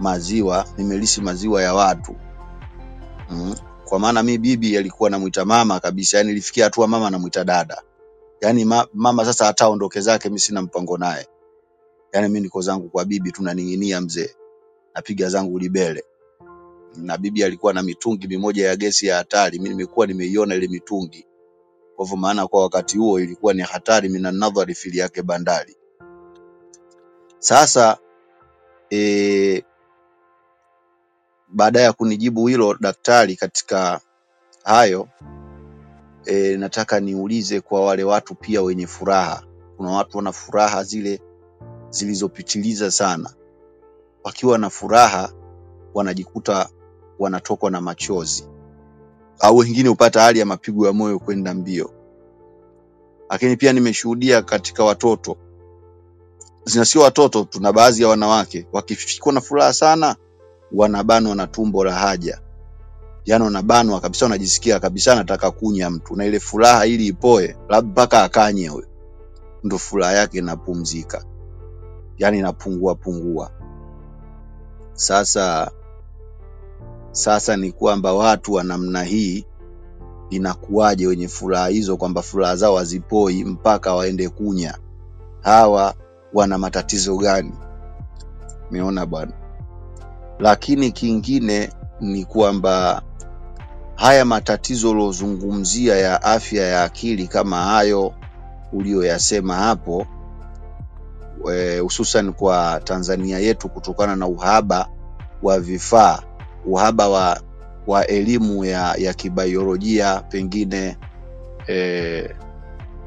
maziwa, 0.00 0.66
nimelisi 0.78 1.20
maziwa 1.20 1.62
ya 1.62 1.74
watu 1.74 2.16
mm. 3.32 3.54
Kwa 3.84 3.98
maana 3.98 4.22
mi 4.22 4.38
bibi 4.38 4.78
alikuwa 4.78 5.10
namwita 5.10 5.44
mama 5.44 5.80
kabisa, 5.80 6.18
yani 6.18 6.30
ilifikia 6.32 6.64
hatua 6.64 6.88
mama 6.88 7.10
namwita 7.10 7.44
dada, 7.44 7.82
yani 8.40 8.64
ma, 8.64 8.86
mama 8.94 9.24
sasa 9.24 9.44
hata 9.46 9.64
aondoke 9.64 10.00
zake, 10.00 10.28
mi 10.28 10.38
sina 10.38 10.62
mpango 10.62 10.98
naye, 10.98 11.28
yani 12.12 12.28
mi 12.28 12.40
niko 12.40 12.60
zangu 12.62 12.88
kwa 12.90 13.04
bibi, 13.04 13.32
tunaning'inia 13.32 14.00
mzee, 14.00 14.36
napiga 14.94 15.28
zangu 15.28 15.58
libele 15.58 16.04
na 16.96 17.18
bibi 17.18 17.44
alikuwa 17.44 17.72
na 17.72 17.82
mitungi 17.82 18.28
mimoja 18.28 18.68
ya 18.68 18.76
gesi 18.76 19.06
ya 19.06 19.16
hatari. 19.16 19.58
Mi 19.58 19.68
nimekuwa 19.68 20.06
nimeiona 20.06 20.54
ile 20.54 20.68
mitungi, 20.68 21.26
kwa 21.96 22.04
hivyo 22.04 22.16
maana 22.18 22.46
kwa 22.46 22.62
wakati 22.62 22.98
huo 22.98 23.20
ilikuwa 23.20 23.54
ni 23.54 23.62
hatari, 23.62 24.08
mina 24.08 24.32
nadhari 24.32 24.74
fili 24.74 24.98
yake 24.98 25.22
bandari. 25.22 25.76
Sasa 27.38 27.98
e, 28.90 29.64
baada 31.52 31.80
ya 31.80 31.92
kunijibu 31.92 32.46
hilo 32.46 32.74
daktari 32.80 33.36
katika 33.36 34.00
hayo 34.64 35.08
e, 36.26 36.56
nataka 36.56 37.00
niulize 37.00 37.60
kwa 37.60 37.84
wale 37.86 38.04
watu 38.04 38.34
pia 38.34 38.62
wenye 38.62 38.86
furaha. 38.86 39.42
Kuna 39.76 39.90
watu 39.90 40.16
wana 40.16 40.32
furaha 40.32 40.84
zile 40.84 41.20
zilizopitiliza 41.90 42.90
sana, 42.90 43.30
wakiwa 44.24 44.58
na 44.58 44.70
furaha 44.70 45.32
wanajikuta 45.94 46.68
wanatokwa 47.18 47.70
na 47.70 47.80
machozi, 47.80 48.48
au 49.40 49.56
wengine 49.56 49.88
hupata 49.88 50.20
hali 50.22 50.38
ya 50.38 50.46
mapigo 50.46 50.86
ya 50.86 50.92
moyo 50.92 51.18
kwenda 51.18 51.54
mbio. 51.54 51.90
Lakini 53.30 53.56
pia 53.56 53.72
nimeshuhudia 53.72 54.42
katika 54.42 54.84
watoto, 54.84 55.36
zina 56.64 56.84
sio 56.84 57.00
watoto, 57.00 57.44
tuna 57.44 57.72
baadhi 57.72 58.02
ya 58.02 58.08
wanawake 58.08 58.66
wakifikwa 58.72 59.32
na 59.32 59.40
furaha 59.40 59.72
sana, 59.72 60.16
wanabanwa 60.74 61.34
na 61.34 61.46
tumbo 61.46 61.84
la 61.84 61.94
haja, 61.94 62.40
yaani 63.24 63.44
wanabanwa 63.44 64.00
kabisa, 64.00 64.24
wanajisikia 64.24 64.80
kabisa 64.80 65.12
anataka 65.12 65.50
kunya 65.50 65.90
mtu, 65.90 66.16
na 66.16 66.24
ile 66.24 66.40
furaha 66.40 66.86
ili 66.86 67.06
ipoe, 67.06 67.56
labda 67.68 67.90
mpaka 67.92 68.22
akanye 68.24 68.68
huyo, 68.68 68.86
ndo 69.64 69.78
furaha 69.78 70.12
yake 70.12 70.38
inapumzika, 70.38 71.24
yaani 72.18 72.38
inapungua 72.38 72.94
pungua. 72.94 73.50
Sasa 74.94 75.70
sasa 77.10 77.56
ni 77.56 77.72
kwamba 77.72 78.12
watu 78.12 78.52
wa 78.52 78.64
namna 78.64 79.02
hii 79.02 79.44
inakuwaje 80.30 81.06
wenye 81.06 81.28
furaha 81.28 81.66
hizo 81.68 81.96
kwamba 81.96 82.22
furaha 82.22 82.56
zao 82.56 82.76
hazipoi 82.76 83.44
mpaka 83.44 83.94
waende 83.94 84.28
kunya? 84.28 84.78
Hawa 85.40 85.94
wana 86.34 86.58
matatizo 86.58 87.16
gani? 87.16 87.52
Umeona 88.70 89.06
bwana. 89.06 89.32
Lakini 90.42 90.92
kingine 90.92 91.70
ni 92.00 92.24
kwamba 92.24 93.02
haya 93.94 94.24
matatizo 94.24 94.90
uliozungumzia 94.90 95.96
ya 95.96 96.22
afya 96.22 96.66
ya 96.66 96.84
akili 96.84 97.28
kama 97.28 97.62
hayo 97.64 98.14
uliyoyasema 98.72 99.54
hapo, 99.54 100.06
hususan 101.44 101.80
hususan 101.80 102.32
kwa 102.32 102.80
Tanzania 102.84 103.38
yetu 103.38 103.68
kutokana 103.68 104.16
na 104.16 104.26
uhaba 104.26 104.88
wa 105.42 105.60
vifaa, 105.60 106.22
uhaba 106.66 107.08
wa 107.08 107.40
wa 107.86 108.06
elimu 108.06 108.64
ya, 108.64 108.94
ya 108.98 109.14
kibaiolojia 109.14 110.20
pengine 110.20 110.96
e, 111.68 112.30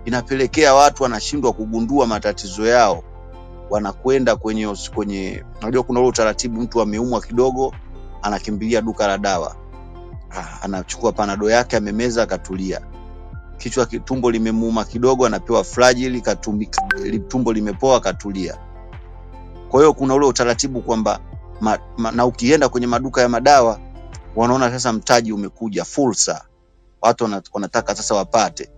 inapelekea 0.06 0.74
watu 0.74 1.04
wanashindwa 1.04 1.54
kugundua 1.54 2.08
matatizo 2.08 2.68
yao, 2.68 3.04
wanakwenda 3.70 4.36
kwenye 4.36 4.76
kwenye, 4.96 5.46
unajua 5.62 5.84
kuna 5.84 6.00
ule 6.00 6.10
utaratibu, 6.10 6.62
mtu 6.62 6.82
ameumwa 6.82 7.22
kidogo, 7.22 7.76
anakimbilia 8.22 8.82
duka 8.82 9.08
la 9.08 9.18
dawa, 9.18 9.56
Ah, 10.32 10.62
anachukua 10.62 11.12
panado 11.12 11.50
yake, 11.50 11.78
amemeza, 11.78 12.24
akatulia. 12.24 12.82
Kichwa 13.58 13.86
tumbo 13.86 14.32
limemuuma 14.32 14.86
kidogo, 14.86 15.26
anapewa 15.26 15.64
Flagyl, 15.64 16.22
tumbo 17.28 17.54
limepoa, 17.54 17.98
akatulia. 17.98 18.58
Kwa 19.70 19.80
hiyo 19.80 19.94
kuna 19.94 20.16
ule 20.16 20.26
utaratibu 20.26 20.82
kwamba 20.82 21.20
na 22.14 22.26
ukienda 22.26 22.70
kwenye 22.70 22.88
maduka 22.88 23.22
ya 23.22 23.30
madawa 23.30 23.80
wanaona 24.36 24.72
sasa 24.72 24.94
mtaji 24.94 25.32
umekuja, 25.34 25.86
fursa, 25.86 26.46
watu 27.02 27.30
wanataka 27.54 27.96
sasa 27.96 28.16
wapate 28.16 28.70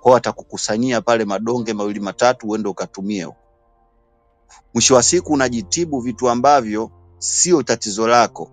kwao, 0.00 0.14
watakukusanyia 0.14 1.00
pale 1.00 1.24
madonge 1.24 1.72
mawili 1.74 2.00
matatu, 2.00 2.48
uende 2.48 2.68
ukatumie. 2.68 3.28
Mwisho 4.74 4.94
wa 4.94 5.02
siku 5.02 5.32
unajitibu 5.32 6.00
vitu 6.00 6.30
ambavyo 6.30 6.90
sio 7.18 7.62
tatizo 7.62 8.08
lako. 8.08 8.50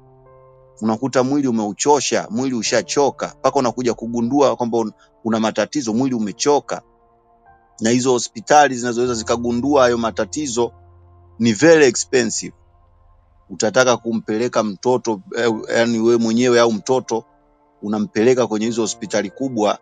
Unakuta 0.82 1.24
mwili 1.24 1.48
umeuchosha, 1.48 2.28
mwili 2.32 2.56
ushachoka, 2.56 3.36
mpaka 3.40 3.60
unakuja 3.60 3.94
kugundua 3.94 4.56
kwamba 4.56 4.86
una 5.24 5.40
matatizo, 5.40 5.94
mwili 5.94 6.16
umechoka. 6.16 6.82
Na 7.82 7.90
hizo 7.90 8.12
hospitali 8.12 8.76
zinazoweza 8.76 9.14
zikagundua 9.14 9.82
hayo 9.82 9.98
matatizo 9.98 10.72
ni 11.40 11.54
very 11.54 11.86
expensive. 11.86 12.56
Utataka 13.50 13.98
kumpeleka 13.98 14.64
mtoto 14.64 15.22
yani 15.76 16.00
wewe 16.00 16.18
mwenyewe 16.18 16.60
au 16.60 16.72
mtoto 16.74 17.24
unampeleka 17.82 18.48
kwenye 18.48 18.66
hizo 18.66 18.82
hospitali 18.82 19.30
kubwa 19.30 19.80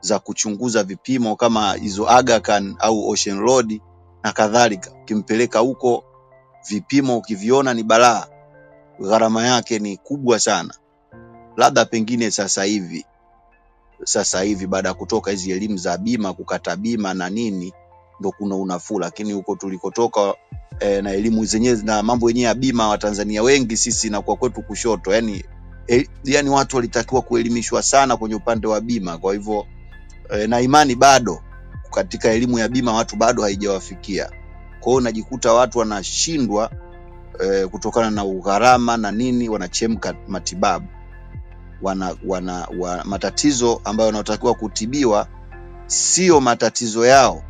za 0.00 0.18
kuchunguza 0.18 0.84
vipimo 0.84 1.36
kama 1.36 1.74
hizo 1.74 2.10
Aga 2.10 2.40
Khan 2.40 2.76
au 2.78 3.08
Ocean 3.08 3.38
Road 3.40 3.80
na 4.24 4.32
kadhalika. 4.32 4.90
Ukimpeleka 5.02 5.58
huko, 5.58 6.04
vipimo 6.68 7.16
ukiviona 7.18 7.74
ni 7.74 7.82
balaa, 7.82 8.26
gharama 9.00 9.46
yake 9.46 9.78
ni 9.78 9.96
kubwa 9.96 10.38
sana. 10.40 10.74
Labda 11.56 11.84
pengine 11.84 12.30
sasa 12.30 12.64
hivi 12.64 13.06
sasa 14.04 14.42
hivi 14.42 14.66
baada 14.66 14.88
ya 14.88 14.94
kutoka 14.94 15.30
hizi 15.30 15.50
elimu 15.50 15.76
za 15.76 15.98
bima, 15.98 16.32
kukata 16.32 16.76
bima 16.76 17.14
na 17.14 17.30
nini, 17.30 17.72
ndo 18.20 18.32
kuna 18.32 18.56
unafuu, 18.56 18.98
lakini 18.98 19.32
huko 19.32 19.56
tulikotoka 19.56 20.34
e, 20.80 21.02
na 21.02 21.10
elimu 21.12 21.44
zenyewe 21.44 21.80
na 21.82 22.02
mambo 22.02 22.28
yenyewe 22.30 22.46
ya 22.48 22.54
bima, 22.54 22.88
Watanzania 22.88 23.42
wengi 23.42 23.76
sisi 23.76 24.10
na 24.10 24.22
kwa 24.22 24.36
kwetu 24.36 24.62
kushoto, 24.62 25.14
yani 25.14 25.44
e, 25.88 26.08
yani 26.24 26.50
watu 26.50 26.76
walitakiwa 26.76 27.22
kuelimishwa 27.22 27.82
sana 27.82 28.16
kwenye 28.16 28.34
upande 28.34 28.66
wa 28.66 28.80
bima. 28.80 29.18
Kwa 29.18 29.32
hivyo 29.32 29.66
e, 30.30 30.46
na 30.46 30.60
imani 30.60 30.94
bado 30.94 31.42
katika 31.94 32.28
elimu 32.30 32.58
ya 32.58 32.68
bima 32.68 32.92
watu 32.92 33.16
bado 33.16 33.42
haijawafikia. 33.42 34.26
Kwa 34.80 34.90
hiyo 34.90 34.96
unajikuta 34.98 35.52
watu 35.52 35.78
wanashindwa 35.78 36.70
e, 37.44 37.66
kutokana 37.66 38.10
na 38.10 38.24
ugharama 38.24 38.96
na 38.96 39.10
nini, 39.12 39.48
wanachemka 39.48 40.14
matibabu 40.28 40.86
wana, 41.82 42.16
wana, 42.26 42.68
wana 42.78 43.04
matatizo 43.04 43.80
ambayo 43.84 44.06
wanaotakiwa 44.06 44.54
kutibiwa 44.54 45.26
sio 45.86 46.40
matatizo 46.40 47.06
yao, 47.06 47.42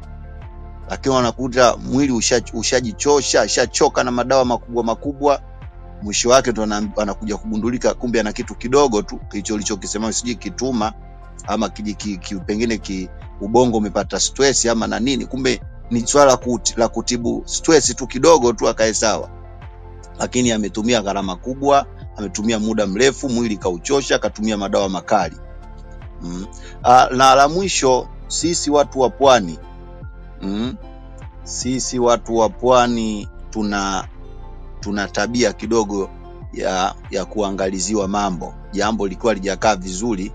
lakini 0.90 1.14
wanakuta 1.14 1.76
mwili 1.76 2.12
usha- 2.12 2.54
ushajichosha 2.54 3.42
ushachoka 3.42 4.04
na 4.04 4.10
madawa 4.10 4.44
makubwa 4.44 4.84
makubwa, 4.84 5.42
mwisho 6.02 6.28
wake 6.30 6.50
ndo 6.52 6.62
anakuja 6.96 7.36
kugundulika 7.36 7.94
kumbe 7.94 8.20
ana 8.20 8.32
kitu 8.32 8.54
kidogo 8.54 9.02
tu 9.02 9.16
kilicholichokisema 9.30 10.12
sijui 10.12 10.34
kituma 10.34 10.92
ama 11.46 11.68
kiji, 11.68 11.94
ki, 11.94 12.16
ki, 12.18 12.34
pengine 12.36 12.78
ki, 12.78 13.08
ubongo 13.40 13.78
umepata 13.78 14.20
stress 14.20 14.66
ama 14.66 14.86
na 14.86 15.00
nini, 15.00 15.26
kumbe 15.26 15.60
ni 15.90 16.06
swala 16.06 16.30
la 16.30 16.36
kuti- 16.36 16.74
la 16.80 16.88
kutibu 16.88 17.42
stress 17.46 17.96
tu 17.96 18.06
kidogo 18.06 18.52
tu 18.52 18.68
akae 18.68 18.94
sawa, 18.94 19.28
lakini 20.18 20.52
ametumia 20.52 21.02
gharama 21.02 21.36
kubwa, 21.36 21.86
ametumia 22.16 22.58
muda 22.58 22.86
mrefu, 22.86 23.28
mwili 23.28 23.56
kauchosha, 23.56 24.16
akatumia 24.16 24.56
madawa 24.56 24.88
makali. 24.88 25.36
Mm. 26.22 26.46
A, 26.82 27.08
na 27.10 27.34
la 27.34 27.48
mwisho, 27.48 28.08
sisi 28.28 28.70
watu 28.70 29.00
wa 29.00 29.10
pwani 29.10 29.58
mm, 30.42 30.76
sisi 31.42 31.98
watu 31.98 32.36
wa 32.36 32.48
pwani 32.48 33.28
tuna 33.50 34.08
tuna 34.80 35.08
tabia 35.08 35.52
kidogo 35.52 36.10
ya 36.52 36.94
ya 37.10 37.24
kuangaliziwa 37.24 38.08
mambo, 38.08 38.54
jambo 38.72 39.06
likiwa 39.08 39.34
lijakaa 39.34 39.76
vizuri 39.76 40.32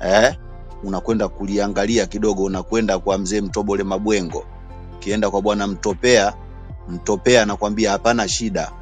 eh, 0.00 0.36
unakwenda 0.84 1.28
kuliangalia 1.28 2.06
kidogo, 2.06 2.42
unakwenda 2.44 2.98
kwa 2.98 3.18
mzee 3.18 3.40
Mtobole 3.40 3.84
Mabwengo, 3.84 4.44
ukienda 4.96 5.30
kwa 5.30 5.42
bwana 5.42 5.66
Mtopea, 5.66 6.34
Mtopea 6.88 7.42
anakwambia 7.42 7.90
hapana 7.90 8.28
shida, 8.28 8.72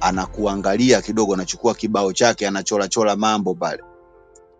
anakuangalia 0.00 1.02
kidogo, 1.02 1.34
anachukua 1.34 1.74
kibao 1.74 2.12
chake, 2.12 2.48
anachorachora 2.48 3.16
mambo 3.16 3.54
pale, 3.54 3.82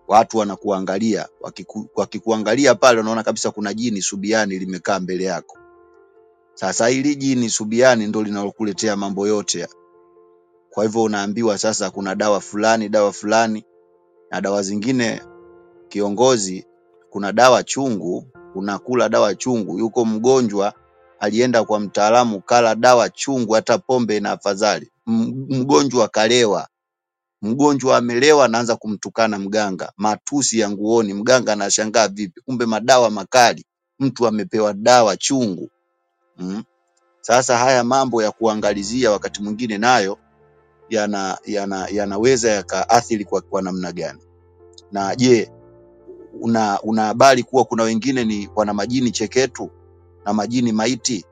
watu 0.09 0.39
wanakuangalia, 0.39 1.29
wakiku, 1.41 1.89
wakikuangalia 1.95 2.75
pale, 2.75 3.01
unaona 3.01 3.23
kabisa 3.23 3.51
kuna 3.51 3.75
jini 3.75 4.03
subiani 4.03 4.59
limekaa 4.59 5.01
mbele 5.01 5.25
yako. 5.25 5.59
Sasa 6.55 6.89
hili 6.89 7.17
jini 7.17 7.51
subiani 7.51 8.07
ndo 8.07 8.23
linalokuletea 8.23 8.97
mambo 8.97 9.27
yote. 9.29 9.69
Kwa 10.71 10.85
hivyo 10.85 11.03
unaambiwa 11.03 11.59
sasa 11.59 11.91
kuna 11.91 12.15
dawa 12.15 12.41
fulani, 12.41 12.89
dawa 12.89 13.13
fulani 13.13 13.65
na 14.31 14.41
dawa 14.41 14.63
zingine 14.63 15.23
kiongozi 15.89 16.67
kuna 17.17 17.33
dawa 17.33 17.63
chungu, 17.63 18.27
unakula 18.55 19.09
dawa 19.09 19.35
chungu. 19.35 19.79
Yuko 19.79 20.05
mgonjwa 20.05 20.73
alienda 21.21 21.65
kwa 21.65 21.81
mtaalamu, 21.81 22.41
kala 22.41 22.75
dawa 22.75 23.09
chungu, 23.11 23.53
hata 23.53 23.79
pombe 23.79 24.21
na 24.21 24.31
afadhali. 24.33 24.91
Mgonjwa 25.07 26.09
kalewa, 26.09 26.69
mgonjwa 27.43 27.97
amelewa, 27.97 28.45
anaanza 28.45 28.77
kumtukana 28.77 29.39
mganga, 29.39 29.93
matusi 29.97 30.59
ya 30.59 30.71
nguoni. 30.71 31.15
Mganga 31.15 31.53
anashangaa 31.53 32.09
vipi, 32.09 32.41
kumbe 32.41 32.67
madawa 32.67 33.11
makali, 33.11 33.65
mtu 33.99 34.27
amepewa 34.27 34.73
dawa 34.75 35.17
chungu 35.17 35.71
mm. 36.39 36.65
Sasa 37.21 37.59
haya 37.59 37.85
mambo 37.85 38.23
ya 38.23 38.31
kuangalizia 38.33 39.11
wakati 39.11 39.43
mwingine 39.43 39.79
nayo 39.79 40.19
yana 40.89 41.39
yana 41.45 41.89
yanaweza 41.89 42.51
yakaathiri 42.51 43.25
kwa, 43.25 43.41
kwa 43.41 43.63
namna 43.63 43.93
gani? 43.93 44.21
Na 44.93 45.17
je, 45.17 45.53
una 46.41 46.81
una 46.83 47.03
habari 47.05 47.43
kuwa 47.43 47.65
kuna 47.65 47.83
wengine 47.83 48.25
ni 48.25 48.49
wana 48.57 48.75
majini 48.75 49.11
cheketu 49.11 49.71
na 50.25 50.33
majini 50.33 50.73
maiti, 50.73 51.25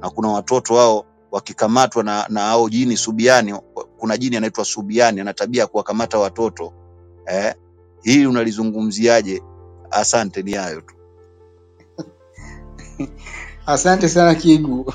na 0.00 0.10
kuna 0.10 0.28
watoto 0.28 0.74
wao 0.74 1.04
wakikamatwa 1.30 2.02
na 2.04 2.26
na 2.28 2.40
hao 2.40 2.68
jini 2.68 2.96
subiani. 2.96 3.54
Kuna 3.98 4.16
jini 4.16 4.36
anaitwa 4.36 4.64
subiani, 4.64 5.20
ana 5.20 5.34
tabia 5.34 5.60
ya 5.60 5.66
kuwakamata 5.66 6.18
watoto 6.18 6.72
eh. 7.26 7.54
Hili 8.02 8.26
unalizungumziaje? 8.26 9.42
Asante, 9.90 10.42
ni 10.42 10.52
hayo 10.52 10.80
tu. 10.80 10.94
Asante 13.66 14.08
sana 14.08 14.34
Kigu, 14.34 14.92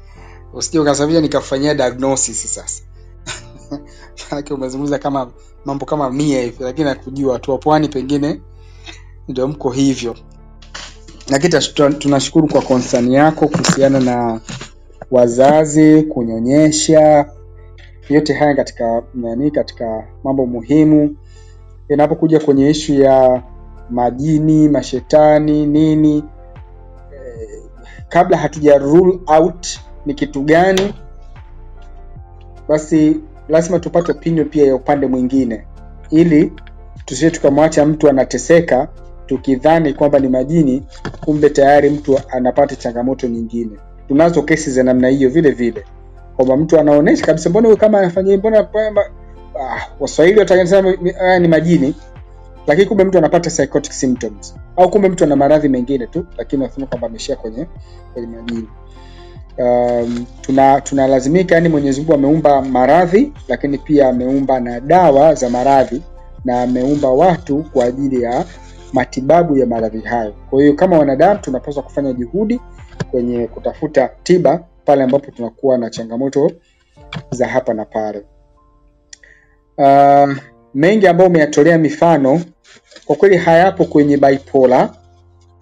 usije 0.54 0.78
ukasababisha 0.78 1.20
nikafanyia 1.20 1.74
diagnosis 1.74 2.54
sasa. 2.54 2.82
Maanake 4.30 4.54
umezungumza 4.54 4.98
kama 4.98 5.30
mambo 5.64 5.86
kama 5.86 6.10
mia 6.10 6.42
hivi, 6.42 6.64
lakini 6.64 6.84
nakujua 6.84 7.38
tu 7.38 7.50
wa 7.50 7.58
pwani 7.58 7.88
pengine 7.88 8.40
ndio 9.28 9.48
mko 9.48 9.70
hivyo. 9.70 10.14
Lakini 11.28 11.58
tunashukuru 11.98 12.48
kwa 12.48 12.62
konsani 12.62 13.14
yako 13.14 13.48
kuhusiana 13.48 14.00
na 14.00 14.40
wazazi 15.10 16.02
kunyonyesha, 16.02 17.26
yote 18.08 18.32
haya 18.34 18.54
katika 18.54 19.02
nani, 19.14 19.50
katika 19.50 20.04
mambo 20.24 20.46
muhimu. 20.46 21.16
Inapokuja 21.88 22.40
kwenye 22.40 22.70
ishu 22.70 22.94
ya 22.94 23.42
majini, 23.90 24.68
mashetani, 24.68 25.66
nini, 25.66 26.24
kabla 28.08 28.36
hatuja 28.36 28.78
rule 28.78 29.18
out 29.26 29.66
ni 30.06 30.14
kitu 30.14 30.42
gani, 30.42 30.94
basi 32.68 33.16
lazima 33.48 33.78
tupate 33.78 34.12
opinion 34.12 34.48
pia 34.48 34.66
ya 34.66 34.74
upande 34.74 35.06
mwingine, 35.06 35.64
ili 36.10 36.52
tusije 37.04 37.30
tukamwacha 37.30 37.86
mtu 37.86 38.08
anateseka 38.08 38.88
tukidhani 39.26 39.94
kwamba 39.94 40.18
ni 40.18 40.28
majini, 40.28 40.82
kumbe 41.24 41.50
tayari 41.50 41.90
mtu 41.90 42.20
anapata 42.28 42.76
changamoto 42.76 43.28
nyingine. 43.28 43.70
Tunazo 44.08 44.42
kesi 44.42 44.70
za 44.70 44.82
namna 44.82 45.08
hiyo 45.08 45.30
vile 45.30 45.50
vile, 45.50 45.84
kwamba 46.36 46.56
mtu 46.56 46.78
anaonesha 46.80 47.26
kabisa, 47.26 47.50
mbona 47.50 47.66
huyu 47.68 47.78
kama 47.78 47.98
anafanya 47.98 48.36
mbona 48.36 48.62
kwamba 48.62 49.02
ah, 49.60 49.80
Waswahili 50.00 50.38
watasema 50.38 50.94
haya 51.18 51.38
ni 51.38 51.48
majini, 51.48 51.94
lakini 52.66 52.86
kumbe 52.86 53.04
mtu 53.04 53.18
anapata 53.18 53.50
psychotic 53.50 53.92
symptoms, 53.92 54.54
au 54.76 54.90
kumbe 54.90 55.08
mtu 55.08 55.24
ana 55.24 55.36
maradhi 55.36 55.68
mengine 55.68 56.06
tu, 56.06 56.26
lakini 56.38 56.62
wanasema 56.62 56.86
kwamba 56.86 57.06
ameshia 57.06 57.36
kwenye 57.36 57.66
kwenye 58.14 58.28
majini. 58.36 58.68
Um, 59.58 60.26
tuna 60.40 60.80
tunalazimika 60.80 61.54
yani, 61.54 61.68
Mwenyezi 61.68 62.00
Mungu 62.00 62.14
ameumba 62.14 62.62
maradhi, 62.62 63.32
lakini 63.48 63.78
pia 63.78 64.08
ameumba 64.08 64.60
na 64.60 64.80
dawa 64.80 65.34
za 65.34 65.50
maradhi 65.50 66.02
na 66.44 66.62
ameumba 66.62 67.10
watu 67.10 67.64
kwa 67.72 67.84
ajili 67.84 68.22
ya 68.22 68.44
matibabu 68.92 69.56
ya 69.56 69.66
maradhi 69.66 70.00
hayo. 70.00 70.34
Kwa 70.50 70.60
hiyo 70.62 70.74
kama 70.74 70.98
wanadamu 70.98 71.40
tunapaswa 71.40 71.82
kufanya 71.82 72.12
juhudi 72.12 72.60
kwenye 73.10 73.46
kutafuta 73.46 74.10
tiba 74.22 74.64
pale 74.84 75.02
ambapo 75.02 75.30
tunakuwa 75.30 75.78
na 75.78 75.90
changamoto 75.90 76.50
za 77.30 77.48
hapa 77.48 77.74
na 77.74 77.84
pale. 77.84 78.22
Uh, 79.78 80.36
mengi 80.74 81.06
ambayo 81.06 81.30
umeyatolea 81.30 81.78
mifano 81.78 82.40
kwa 83.06 83.16
kweli 83.16 83.36
hayapo 83.36 83.84
kwenye 83.84 84.16
bipolar, 84.16 84.90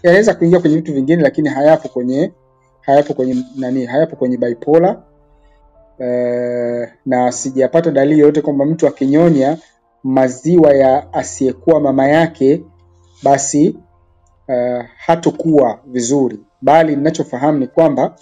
yanaweza 0.02 0.34
kuingia 0.34 0.60
kwenye 0.60 0.76
vitu 0.76 0.94
vingine, 0.94 1.22
lakini 1.22 1.48
hayapo 1.48 1.88
kwenye 1.88 2.32
hayapo 2.80 3.14
kwenye 3.14 3.44
nani, 3.56 3.86
hayapo 3.86 4.16
kwenye 4.16 4.36
bipolar. 4.36 5.02
Uh, 5.98 6.88
na 7.06 7.32
sijapata 7.32 7.90
dalili 7.90 8.20
yoyote 8.20 8.40
kwamba 8.42 8.64
mtu 8.66 8.86
akinyonya 8.86 9.58
maziwa 10.02 10.74
ya 10.74 11.12
asiyekuwa 11.12 11.80
mama 11.80 12.08
yake 12.08 12.64
basi 13.22 13.76
uh, 14.48 14.84
hatokuwa 14.96 15.78
vizuri, 15.86 16.40
bali 16.62 16.96
ninachofahamu 16.96 17.58
ni 17.58 17.66
kwamba 17.66 18.16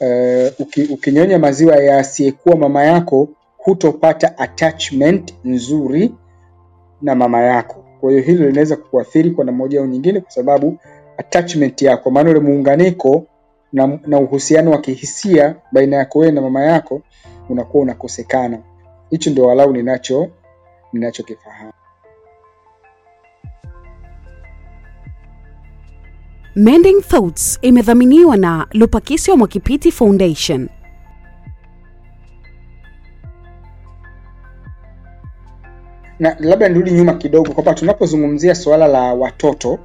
uh, 0.00 0.60
uki, 0.60 0.82
ukinyonya 0.82 1.38
maziwa 1.38 1.76
ya 1.76 1.98
asiyekuwa 1.98 2.56
mama 2.56 2.84
yako 2.84 3.28
hutopata 3.56 4.38
attachment 4.38 5.34
nzuri 5.44 6.14
na 7.02 7.14
mama 7.14 7.40
yako. 7.40 7.84
Kwa 8.00 8.10
hiyo 8.10 8.22
hilo 8.22 8.46
linaweza 8.46 8.76
kukuathiri 8.76 9.30
kwa 9.30 9.44
namna 9.44 9.58
moja 9.58 9.80
au 9.80 9.86
nyingine, 9.86 10.20
kwa 10.20 10.30
sababu 10.30 10.78
attachment 11.18 11.82
yako, 11.82 12.10
maana 12.10 12.30
ule 12.30 12.40
muunganiko 12.40 13.24
na, 13.72 13.98
na 14.06 14.18
uhusiano 14.18 14.70
wa 14.70 14.78
kihisia 14.78 15.56
baina 15.72 15.96
yako 15.96 16.18
wewe 16.18 16.32
na 16.32 16.40
mama 16.40 16.62
yako 16.62 17.02
unakuwa 17.48 17.82
unakosekana. 17.82 18.58
Hicho 19.10 19.30
ndio 19.30 19.46
walau 19.46 19.72
ninacho 19.72 20.30
ninachokifahamu. 20.92 21.72
Mending 26.60 27.00
Thoughts 27.00 27.58
imedhaminiwa 27.62 28.36
na 28.36 28.66
Lupakisyo 28.72 29.36
Mwakipiti 29.36 29.92
Foundation. 29.92 30.68
na 36.18 36.36
labda 36.40 36.68
nirudi 36.68 36.90
nyuma 36.90 37.14
kidogo 37.14 37.52
kwamba 37.52 37.74
tunapozungumzia 37.74 38.54
suala 38.54 38.86
la 38.86 39.00
watoto 39.14 39.78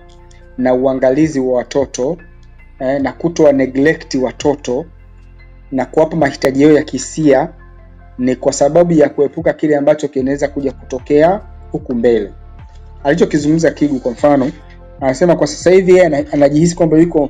na 0.58 0.74
uangalizi 0.74 1.40
wa 1.40 1.58
watoto 1.58 2.18
eh, 2.80 3.02
na 3.02 3.12
kutoa 3.14 3.52
neglect 3.52 4.16
watoto 4.16 4.86
na 5.72 5.86
kuwapa 5.86 6.18
mahitaji 6.18 6.64
yao 6.64 6.72
ya 6.72 6.84
kihisia 6.84 7.50
ni 8.18 8.36
kwa 8.36 8.54
sababu 8.54 8.94
ya 8.94 9.10
kuepuka 9.10 9.54
kile 9.54 9.76
ambacho 9.78 10.08
kinaweza 10.08 10.48
kuja 10.48 10.72
kutokea 10.72 11.42
huku 11.72 11.96
mbele. 11.96 12.32
Alichokizungumza 13.04 13.72
Kigu 13.72 14.00
kwa 14.00 14.12
mfano, 14.12 14.52
anasema 15.02 15.36
kwa 15.36 15.48
sasa 15.48 15.72
hivi 15.72 15.92
yeye 15.96 16.06
anajihisi 16.32 16.76
kwamba 16.76 16.98
yuko 16.98 17.30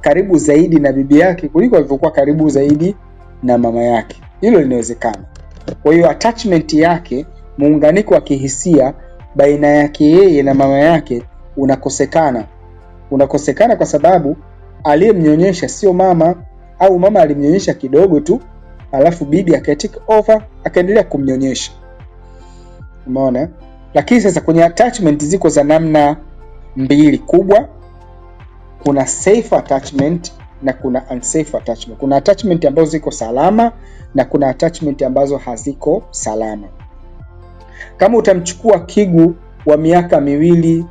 karibu 0.00 0.38
zaidi 0.38 0.78
na 0.78 0.92
bibi 0.92 1.18
yake 1.18 1.48
kuliko 1.48 1.76
alivyokuwa 1.76 2.10
karibu 2.10 2.48
zaidi 2.48 2.96
na 3.42 3.58
mama 3.58 3.82
yake. 3.82 4.20
Hilo 4.40 4.60
linawezekana. 4.60 5.18
Kwa 5.82 5.92
hiyo 5.94 6.10
attachment 6.10 6.72
yake, 6.74 7.26
muunganiko 7.58 8.14
wa 8.14 8.20
kihisia 8.20 8.94
baina 9.34 9.66
yake 9.66 10.04
yeye 10.10 10.42
na 10.42 10.54
mama 10.54 10.78
yake 10.78 11.22
unakosekana. 11.56 12.44
Unakosekana 13.10 13.76
kwa 13.76 13.86
sababu 13.86 14.36
aliyemnyonyesha 14.84 15.68
sio 15.68 15.92
mama, 15.92 16.34
au 16.78 16.98
mama 16.98 17.20
alimnyonyesha 17.20 17.74
kidogo 17.74 18.20
tu, 18.20 18.40
alafu 18.92 19.24
bibi 19.24 19.56
aka 19.56 19.76
take 19.76 20.00
over 20.08 20.42
akaendelea 20.64 21.02
kumnyonyesha. 21.04 21.72
Umeona? 23.06 23.48
Lakini 23.94 24.20
sasa 24.20 24.40
kwenye 24.40 24.64
attachment 24.64 25.24
ziko 25.24 25.48
za 25.48 25.64
namna 25.64 26.16
mbili 26.76 27.18
kubwa. 27.18 27.68
Kuna 28.82 29.06
safe 29.06 29.56
attachment 29.56 30.32
na 30.62 30.72
kuna 30.72 31.02
unsafe 31.10 31.56
attachment. 31.56 32.00
Kuna 32.00 32.16
attachment 32.16 32.64
ambazo 32.64 32.90
ziko 32.90 33.10
salama 33.10 33.72
na 34.14 34.24
kuna 34.24 34.48
attachment 34.48 35.02
ambazo 35.02 35.36
haziko 35.36 36.02
salama. 36.10 36.68
Kama 37.96 38.18
utamchukua 38.18 38.78
Kigu 38.80 39.34
wa 39.66 39.76
miaka 39.76 40.20
miwili, 40.20 40.84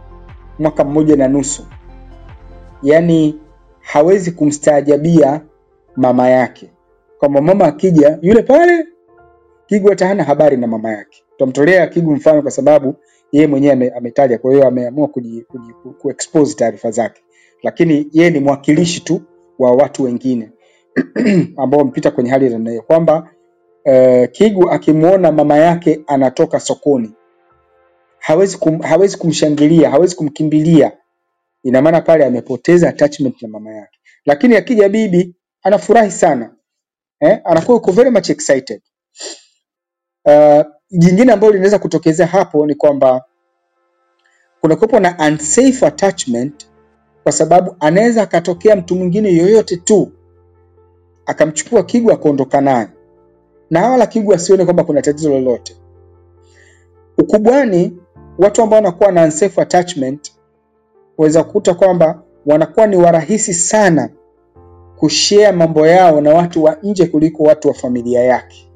mwaka 0.59 0.83
mmoja 0.83 1.15
na 1.15 1.27
nusu, 1.27 1.65
yaani 2.83 3.39
hawezi 3.81 4.31
kumstaajabia 4.31 5.41
mama 5.95 6.29
yake, 6.29 6.69
kwamba 7.19 7.41
mama 7.41 7.65
akija 7.65 8.17
yule 8.21 8.41
pale, 8.43 8.85
Kigu 9.67 9.89
hata 9.89 10.07
hana 10.07 10.23
habari 10.23 10.57
na 10.57 10.67
mama 10.67 10.89
yake. 10.91 11.23
Tutamtolea 11.31 11.87
Kigu 11.87 12.11
mfano 12.15 12.41
kwa 12.41 12.51
sababu 12.51 12.95
yeye 13.35 13.47
mwenyewe 13.47 13.73
ametaja, 13.91 14.39
kwa 14.39 14.53
hiyo 14.53 14.67
ameamua 14.67 15.09
kuji, 15.09 15.43
kuji, 15.43 15.73
ku 15.73 15.93
ku- 15.93 16.13
taarifa 16.57 16.91
zake, 16.91 17.23
lakini 17.63 18.07
yeye 18.13 18.31
ni 18.31 18.39
mwakilishi 18.41 19.01
tu 19.01 19.21
wa 19.59 19.71
watu 19.73 20.03
wengine 20.03 20.51
ambao 21.57 21.79
wamepita 21.79 22.11
kwenye 22.11 22.31
hali 22.31 22.49
namna 22.49 22.71
hiyo, 22.71 22.83
kwamba 22.83 23.31
uh, 23.85 24.29
Kigu 24.31 24.71
akimwona 24.71 25.33
mama 25.33 25.57
yake 25.57 26.01
anatoka 26.07 26.61
sokoni 26.61 27.13
hawezi 28.19 28.57
kum, 28.59 28.81
hawezi 28.81 29.17
kumshangilia, 29.17 29.91
hawezi 29.91 30.17
kumkimbilia. 30.17 30.97
Ina 31.63 31.83
maana 31.83 32.01
pale 32.01 32.25
amepoteza 32.25 32.89
attachment 32.89 33.41
na 33.41 33.47
mama 33.47 33.73
yake. 33.73 33.99
Lakini 34.25 34.57
akija 34.57 34.89
bibi 34.89 35.35
anafurahi 35.63 36.11
sana 36.11 36.55
eh, 37.21 37.41
anakuwa 37.45 37.75
yuko 37.77 37.91
very 37.91 38.09
much 38.11 38.29
excited. 38.29 38.81
Uh, 40.25 40.63
jingine 40.91 41.31
ambalo 41.33 41.53
linaweza 41.53 41.79
kutokezea 41.79 42.27
hapo 42.27 42.65
ni 42.65 42.75
kwamba 42.75 43.23
kunakuwepo 44.61 44.99
na 44.99 45.17
unsafe 45.27 45.85
attachment 45.85 46.67
kwa 47.23 47.31
sababu 47.31 47.75
anaweza 47.79 48.21
akatokea 48.21 48.75
mtu 48.75 48.95
mwingine 48.95 49.33
yoyote 49.35 49.77
tu 49.77 50.11
akamchukua 51.25 51.83
Kigu 51.83 52.11
akaondoka 52.11 52.61
naye, 52.61 52.87
na 53.69 53.89
wala 53.89 54.07
Kigu 54.07 54.33
asione 54.33 54.65
kwamba 54.65 54.83
kuna 54.83 55.01
tatizo 55.01 55.29
lolote. 55.29 55.75
Ukubwani, 57.17 57.97
watu 58.37 58.61
ambao 58.61 58.77
wanakuwa 58.77 59.11
na 59.11 59.23
unsafe 59.23 59.61
attachment 59.61 60.31
waweza 61.17 61.43
kukuta 61.43 61.73
kwamba 61.73 62.23
wanakuwa 62.45 62.87
ni 62.87 62.95
warahisi 62.97 63.53
sana 63.53 64.09
kushare 64.95 65.51
mambo 65.51 65.87
yao 65.87 66.21
na 66.21 66.33
watu 66.33 66.63
wa 66.63 66.77
nje 66.83 67.05
kuliko 67.05 67.43
watu 67.43 67.67
wa 67.67 67.73
familia 67.73 68.23
yake. 68.23 68.71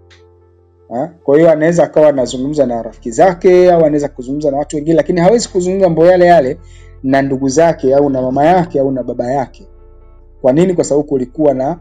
Ha? 0.90 1.10
Kwa 1.24 1.38
hiyo 1.38 1.52
anaweza 1.52 1.84
akawa 1.84 2.10
anazungumza 2.10 2.66
na 2.66 2.82
rafiki 2.84 3.12
zake 3.12 3.72
au 3.72 3.80
anaweza 3.80 4.08
kuzungumza 4.08 4.52
na 4.52 4.58
watu 4.58 4.76
wengine, 4.76 4.96
lakini 4.96 5.20
hawezi 5.22 5.50
kuzungumza 5.50 5.88
mambo 5.88 6.06
yale 6.06 6.26
yale 6.26 6.58
na 7.04 7.22
ndugu 7.22 7.50
zake 7.50 7.96
au 7.96 8.10
na 8.10 8.22
mama 8.22 8.46
yake 8.46 8.80
au 8.80 8.92
na 8.92 9.04
baba 9.04 9.32
yake. 9.32 9.68
Kwa 10.42 10.54
nini? 10.54 10.74
Kwa 10.74 10.84
sababu 10.84 11.04
kulikuwa 11.08 11.54
na 11.54 11.78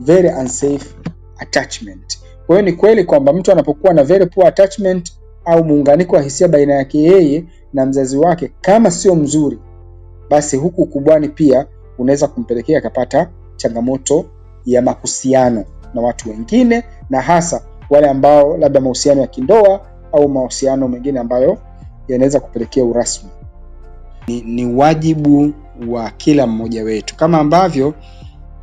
very 0.00 0.28
unsafe 0.28 0.94
attachment. 1.38 2.18
Kwa 2.46 2.56
hiyo 2.56 2.70
ni 2.70 2.76
kweli 2.76 3.04
kwamba 3.04 3.32
mtu 3.32 3.52
anapokuwa 3.52 3.94
na 3.94 4.04
very 4.04 4.26
poor 4.26 4.46
attachment 4.46 5.12
au 5.44 5.64
muunganiko 5.64 6.16
wa 6.16 6.22
hisia 6.22 6.48
baina 6.48 6.74
yake 6.74 6.98
yeye 7.02 7.44
na 7.72 7.86
mzazi 7.86 8.16
wake, 8.16 8.52
kama 8.60 8.90
sio 8.90 9.14
mzuri, 9.14 9.58
basi 10.30 10.56
huku 10.56 10.82
ukubwani 10.82 11.28
pia 11.28 11.66
unaweza 11.98 12.28
kumpelekea 12.28 12.78
akapata 12.78 13.30
changamoto 13.56 14.24
ya 14.66 14.82
mahusiano 14.82 15.64
na 15.94 16.00
watu 16.02 16.30
wengine, 16.30 16.84
na 17.10 17.20
hasa 17.20 17.62
wale 17.92 18.08
ambao 18.10 18.56
labda 18.56 18.80
mahusiano 18.80 19.20
ya 19.20 19.26
kindoa 19.26 19.80
au 20.12 20.28
mahusiano 20.28 20.88
mengine 20.88 21.20
ambayo 21.20 21.58
yanaweza 22.08 22.40
kupelekea 22.40 22.84
urasmi. 22.84 23.30
Ni, 24.28 24.40
ni 24.40 24.66
wajibu 24.74 25.52
wa 25.88 26.10
kila 26.10 26.46
mmoja 26.46 26.84
wetu, 26.84 27.16
kama 27.16 27.38
ambavyo 27.38 27.94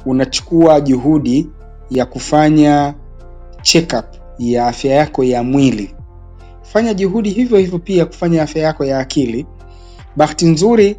unachukua 0.05 0.81
juhudi 0.81 1.49
ya 1.89 2.05
kufanya 2.05 2.93
checkup 3.61 4.05
ya 4.39 4.67
afya 4.67 4.95
yako 4.95 5.23
ya 5.23 5.43
mwili, 5.43 5.95
fanya 6.61 6.93
juhudi 6.93 7.29
hivyo 7.29 7.57
hivyo 7.57 7.79
pia 7.79 8.05
kufanya 8.05 8.43
afya 8.43 8.63
yako 8.63 8.85
ya 8.85 8.99
akili. 8.99 9.45
Bahati 10.15 10.45
nzuri 10.45 10.97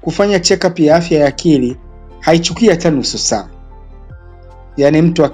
kufanya 0.00 0.40
checkup 0.40 0.78
ya 0.80 0.96
afya 0.96 1.18
ya 1.20 1.26
akili 1.28 1.76
haichukui 2.20 2.68
hata 2.68 2.90
nusu 2.90 3.18
saa. 3.18 3.48
Yaani 4.76 5.02
mtu 5.02 5.24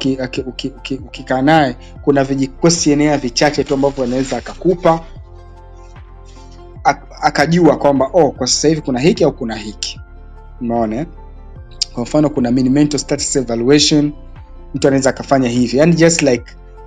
ukikaa 1.07 1.42
naye 1.42 1.77
kuna 2.03 2.25
vijikwesionea 2.25 3.18
vichache 3.18 3.64
tu 3.64 3.75
ambavyo 3.75 4.05
anaweza 4.05 4.37
akakupa 4.37 5.01
akajua 7.22 7.77
kwamba 7.77 8.11
oh, 8.12 8.31
kwa 8.31 8.46
sasa 8.46 8.68
hivi 8.68 8.81
kuna 8.81 9.01
hiki 9.01 9.25
au 9.25 9.33
kuna 9.33 9.55
hiki. 9.57 10.01
Umeona? 10.61 11.07
Kwa 11.92 12.03
mfano 12.03 12.31
kuna 12.31 12.51
status 12.99 13.37
evaluation, 13.37 14.12
mtu 14.75 14.88
anaweza 14.88 15.11
akafanya 15.11 15.49
hivi, 15.49 15.77
yani 15.79 15.94
just 15.94 16.22
like 16.22 16.44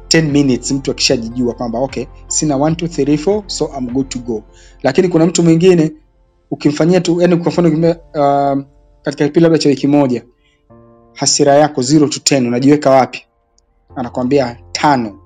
10 0.07 0.21
minutes, 0.31 0.71
mtu 0.71 0.91
akishajijua 0.91 1.53
kwamba 1.53 1.79
okay, 1.79 2.05
sina 2.27 2.55
1 2.55 2.69
2 2.73 3.03
3 3.03 3.15
4 3.17 3.43
so 3.47 3.71
I'm 3.77 3.89
good 3.93 4.09
to 4.09 4.19
go. 4.19 4.43
Lakini 4.83 5.07
kuna 5.07 5.25
mtu 5.25 5.43
mwingine 5.43 5.91
ukimfanyia 6.51 7.01
tu, 7.01 7.21
yani 7.21 7.37
kwa 7.37 7.51
mfano 7.51 7.69
uh, 7.69 8.63
katika 9.01 9.25
kipindi 9.25 9.39
labda 9.39 9.57
cha 9.57 9.69
wiki 9.69 9.87
moja, 9.87 10.23
hasira 11.13 11.55
yako 11.55 11.81
0 11.81 12.09
to 12.09 12.35
10 12.35 12.47
unajiweka 12.47 12.89
wapi? 12.89 13.25
Anakwambia 13.95 14.57
tano. 14.71 15.19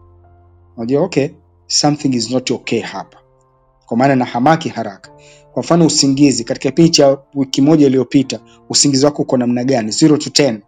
Unajua 0.77 1.01
okay, 1.03 1.29
something 1.67 2.07
is 2.15 2.31
not 2.31 2.51
okay 2.51 2.79
hapa, 2.81 3.17
kwa 3.85 3.97
maana 3.97 4.15
na 4.15 4.25
hamaki 4.25 4.69
haraka. 4.69 5.11
Kwa 5.51 5.63
mfano 5.63 5.85
usingizi, 5.85 6.43
katika 6.43 6.69
kipindi 6.69 6.89
cha 6.91 7.17
wiki 7.35 7.61
moja 7.61 7.87
iliyopita, 7.87 8.39
usingizi 8.69 9.05
wako 9.05 9.21
uko 9.21 9.37
namna 9.37 9.63
gani? 9.63 9.91
0 9.91 10.17
to 10.17 10.29
10 10.29 10.59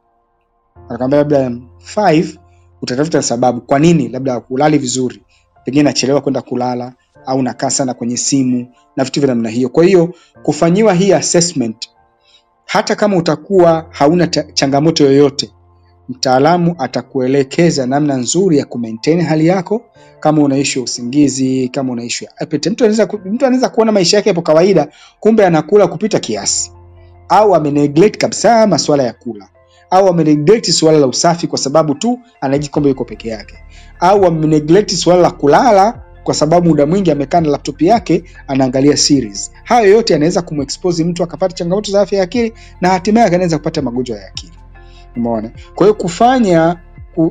anakwambia 0.89 1.19
labda 1.19 1.49
5. 1.95 2.37
Utatafuta 2.81 3.21
sababu 3.21 3.61
kwa 3.61 3.79
nini, 3.79 4.07
labda 4.07 4.39
kulali 4.39 4.77
vizuri, 4.77 5.21
pengine 5.65 5.83
nachelewa 5.83 6.21
kwenda 6.21 6.41
kulala 6.41 6.93
au 7.25 7.41
nakaa 7.41 7.69
sana 7.69 7.93
kwenye 7.93 8.17
simu 8.17 8.67
na 8.95 9.03
vitu 9.03 9.19
vya 9.19 9.27
namna 9.29 9.49
hiyo. 9.49 9.69
Kwa 9.69 9.85
hiyo 9.85 10.13
kufanyiwa 10.43 10.93
hii 10.93 11.13
assessment, 11.13 11.89
hata 12.75 12.95
kama 12.95 13.17
utakuwa 13.17 13.85
hauna 13.89 14.27
changamoto 14.27 15.03
yoyote, 15.03 15.49
mtaalamu 16.09 16.75
atakuelekeza 16.79 17.85
namna 17.87 18.15
nzuri 18.15 18.57
ya 18.57 18.65
kumaintain 18.65 19.21
hali 19.21 19.47
yako. 19.47 19.81
Kama 20.19 20.41
una 20.41 20.57
issue 20.57 20.79
ya 20.79 20.83
usingizi, 20.83 21.69
kama 21.69 21.93
una 21.93 22.03
issue 22.03 22.25
ya 22.27 22.37
appetite, 22.37 22.69
mtu 22.69 22.83
anaweza 22.83 23.07
mtu 23.25 23.45
anaweza 23.45 23.69
kuona 23.69 23.91
maisha 23.91 24.17
yake 24.17 24.29
yapo 24.29 24.41
kawaida, 24.41 24.87
kumbe 25.19 25.45
anakula 25.45 25.87
kupita 25.87 26.19
kiasi, 26.19 26.71
au 27.29 27.55
ameneglect 27.55 28.17
kabisa 28.17 28.67
masuala 28.67 29.03
ya 29.03 29.13
kula, 29.13 29.47
au 29.89 30.07
ameneglect 30.07 30.69
suala 30.71 30.97
la 30.99 31.07
usafi 31.07 31.47
kwa 31.47 31.57
sababu 31.57 31.95
tu 31.95 32.19
anajikamba 32.41 32.89
yuko 32.89 33.05
peke 33.05 33.29
yake, 33.29 33.55
au 33.99 34.25
ameneglect 34.25 34.91
suala 34.91 35.21
la 35.21 35.31
kulala 35.31 36.01
kwa 36.25 36.33
sababu 36.33 36.69
muda 36.69 36.85
mwingi 36.85 37.11
amekaa 37.11 37.41
na 37.41 37.49
laptop 37.49 37.81
yake 37.81 38.23
anaangalia 38.47 38.97
series. 38.97 39.51
Hayo 39.63 39.89
yote 39.91 40.13
yanaweza 40.13 40.41
kumexpose 40.41 41.03
mtu 41.03 41.23
akapata 41.23 41.55
changamoto 41.55 41.91
za 41.91 42.01
afya 42.01 42.17
ya 42.17 42.23
akili 42.23 42.53
na 42.81 42.89
hatimaye 42.89 43.27
anaweza 43.27 43.57
kupata 43.57 43.81
magonjwa 43.81 44.17
ya 44.17 44.27
akili. 44.27 44.53
Umeona? 45.15 45.51
Kwa 45.75 45.85
hiyo 45.87 45.93
kufanya 45.93 46.75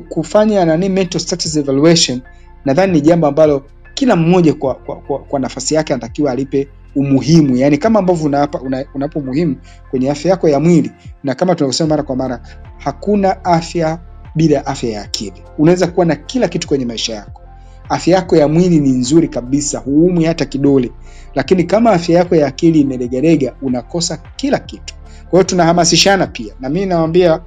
kufanya 0.09 0.65
nani 0.65 0.89
mental 0.89 1.21
status 1.21 1.55
evaluation 1.55 2.21
nadhani 2.65 2.93
ni 2.93 3.01
jambo 3.01 3.27
ambalo 3.27 3.63
kila 3.93 4.15
mmoja 4.15 4.53
kwa, 4.53 4.75
kwa, 4.75 4.95
kwa, 4.95 5.19
kwa 5.19 5.39
nafasi 5.39 5.75
yake 5.75 5.93
anatakiwa 5.93 6.31
alipe 6.31 6.67
umuhimu, 6.95 7.55
yani, 7.55 7.77
kama 7.77 7.99
ambavyo 7.99 8.25
unapa 8.25 8.61
una, 8.61 8.85
unapo 8.93 9.19
umuhimu 9.19 9.55
kwenye 9.89 10.11
afya 10.11 10.31
yako 10.31 10.49
ya 10.49 10.59
mwili, 10.59 10.91
na 11.23 11.35
kama 11.35 11.55
tunavyosema 11.55 11.89
mara 11.89 12.03
kwa 12.03 12.15
mara, 12.15 12.41
hakuna 12.77 13.45
afya 13.45 13.99
bila 14.35 14.65
afya 14.65 14.89
ya 14.89 15.01
akili. 15.01 15.43
Unaweza 15.57 15.87
kuwa 15.87 16.05
na 16.05 16.15
kila 16.15 16.47
kitu 16.47 16.67
kwenye 16.67 16.85
maisha 16.85 17.13
yako 17.15 17.41
afya 17.89 18.15
yako 18.15 18.35
ya 18.35 18.47
mwili 18.47 18.79
ni 18.79 18.89
nzuri 18.89 19.27
kabisa, 19.27 19.79
huumwi 19.79 20.23
hata 20.25 20.45
kidole, 20.45 20.91
lakini 21.35 21.63
kama 21.63 21.91
afya 21.91 22.17
yako 22.19 22.35
ya 22.35 22.47
akili 22.47 22.79
imelegalega, 22.81 23.53
unakosa 23.61 24.17
kila 24.35 24.59
kitu. 24.59 24.93
Kwa 25.29 25.39
hiyo 25.39 25.43
tunahamasishana 25.43 26.27
pia, 26.27 26.53
na 26.59 26.69
mimi 26.69 26.85
nawaambia 26.85 27.39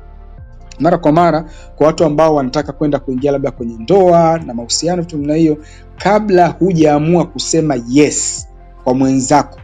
mara 0.80 0.98
kwa 0.98 1.12
mara 1.12 1.44
kwa 1.76 1.86
watu 1.86 2.04
ambao 2.04 2.34
wanataka 2.34 2.72
kwenda 2.72 2.98
kuingia 2.98 3.32
labda 3.32 3.50
kwenye 3.50 3.76
ndoa 3.78 4.38
na 4.38 4.54
mahusiano, 4.54 5.02
vitu 5.02 5.16
namna 5.16 5.34
hiyo, 5.34 5.58
kabla 5.96 6.46
hujaamua 6.48 7.26
kusema 7.26 7.76
yes 7.88 8.48
kwa 8.84 8.94
mwenzako, 8.94 9.58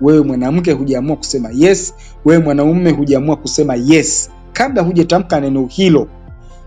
wewe 0.00 0.22
mwanamke 0.24 0.72
hujaamua 0.72 1.16
kusema 1.16 1.50
yes, 1.54 1.94
wewe 2.24 2.42
mwanaume 2.42 2.90
hujaamua 2.90 3.36
kusema 3.36 3.74
yes, 3.74 4.30
kabla 4.52 4.82
hujatamka 4.82 5.40
neno 5.40 5.66
hilo, 5.66 6.08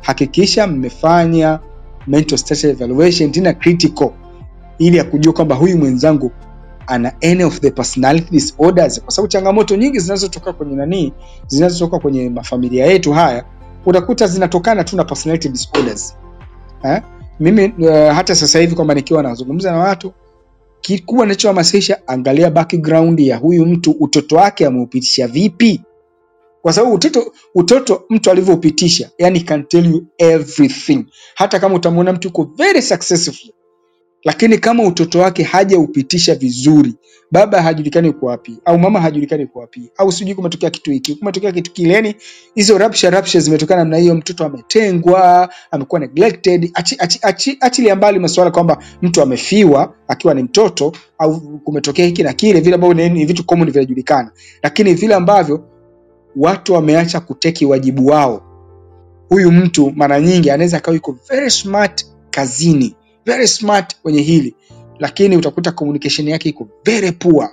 hakikisha 0.02 0.68
mmefanya 0.68 1.60
mental 2.08 2.38
status 2.38 2.64
evaluation 2.64 3.32
tena 3.32 3.54
critical, 3.54 4.10
ili 4.80 4.98
ya 4.98 5.04
kujua 5.04 5.34
kwamba 5.34 5.56
huyu 5.56 5.78
mwenzangu 5.78 6.32
ana 6.88 7.14
any 7.24 7.44
of 7.44 7.60
the 7.60 7.72
personality 7.72 8.32
disorders, 8.32 9.02
kwa 9.02 9.12
sababu 9.12 9.28
changamoto 9.28 9.76
nyingi 9.76 10.00
zinazotoka 10.00 10.54
kwenye 10.54 10.76
nani, 10.76 11.14
zinazotoka 11.48 12.00
kwenye 12.00 12.30
mafamilia 12.30 12.86
yetu 12.86 13.12
haya 13.14 13.44
utakuta 13.86 14.28
zinatokana 14.28 14.84
tu 14.84 14.96
na 14.98 15.04
personality 15.04 15.50
disorders. 15.50 16.16
Ha? 16.82 17.02
Mimi 17.40 17.74
uh, 17.80 18.12
hata 18.14 18.36
sasa 18.36 18.60
hivi 18.60 18.76
kwamba 18.76 18.94
nikiwa 18.94 19.24
nazungumza 19.24 19.72
na 19.72 19.78
watu, 19.78 20.14
kikubwa 20.82 21.26
ninachohamasisha, 21.26 22.08
angalia 22.08 22.52
background 22.52 23.20
ya 23.20 23.38
huyu 23.38 23.66
mtu, 23.66 23.92
utoto 24.00 24.36
wake 24.36 24.66
ameupitisha 24.66 25.28
vipi 25.28 25.82
kwa 26.62 26.74
sababu 26.74 26.94
utoto, 26.96 27.34
utoto 27.56 28.04
mtu 28.10 28.32
alivyoupitisha, 28.32 29.10
yani 29.18 29.40
can 29.42 29.68
tell 29.68 29.86
you 29.86 30.06
everything. 30.18 31.06
Hata 31.36 31.60
kama 31.60 31.76
utamwona 31.76 32.14
mtu 32.14 32.28
yuko 32.28 32.52
very 32.58 32.82
successful, 32.82 33.52
lakini 34.24 34.58
kama 34.58 34.84
utoto 34.84 35.20
wake 35.20 35.44
hajaupitisha 35.44 36.36
vizuri, 36.36 36.94
baba 37.32 37.62
hajulikani 37.62 38.10
uko 38.10 38.26
wapi, 38.26 38.58
au 38.66 38.80
mama 38.80 39.02
hajulikani 39.02 39.44
uko 39.44 39.60
wapi, 39.60 39.92
au 39.98 40.12
sijui 40.12 40.36
kumetokea 40.36 40.70
kitu 40.70 40.92
hiki, 40.92 41.16
kumetokea 41.16 41.52
kitu 41.52 41.72
kile, 41.72 41.94
yani 41.94 42.16
hizo 42.56 42.78
rapsha 42.78 43.10
rapsha 43.10 43.40
zimetokana 43.40 43.82
namna 43.82 43.98
hiyo, 43.98 44.16
mtoto 44.16 44.46
ametengwa, 44.46 45.50
amekuwa 45.72 46.00
neglected. 46.02 46.72
Achi, 46.74 46.96
achi, 47.00 47.20
achi, 47.22 47.58
achilia 47.60 47.96
mbali 47.96 48.20
masuala 48.20 48.52
kwamba 48.52 48.84
mtu 49.02 49.22
amefiwa 49.22 49.94
akiwa 50.08 50.34
ni 50.34 50.44
mtoto 50.44 50.92
au 51.18 51.60
kumetokea 51.60 52.06
hiki 52.06 52.24
na 52.24 52.34
kile, 52.34 52.60
vile 52.60 52.76
ambavyo 52.76 53.10
ni 53.10 53.26
vitu 53.26 53.44
common 53.46 53.72
vinajulikana, 53.72 54.32
lakini 54.64 54.94
vile 54.94 55.16
ambavyo 55.16 55.68
watu 56.36 56.74
wameacha 56.74 57.20
kuteki 57.20 57.66
wajibu 57.66 58.06
wao. 58.08 58.42
Huyu 59.30 59.52
mtu 59.52 59.92
mara 59.96 60.20
nyingi 60.22 60.50
anaweza 60.52 60.78
akawa 60.78 60.96
yuko 60.96 61.18
very 61.30 61.52
smart 61.52 62.06
kazini, 62.30 62.96
very 63.26 63.48
smart 63.48 63.96
kwenye 64.02 64.22
hili, 64.22 64.56
lakini 65.00 65.38
utakuta 65.38 65.72
communication 65.72 66.28
yake 66.28 66.50
iko 66.50 66.68
very 66.86 67.12
poor. 67.12 67.50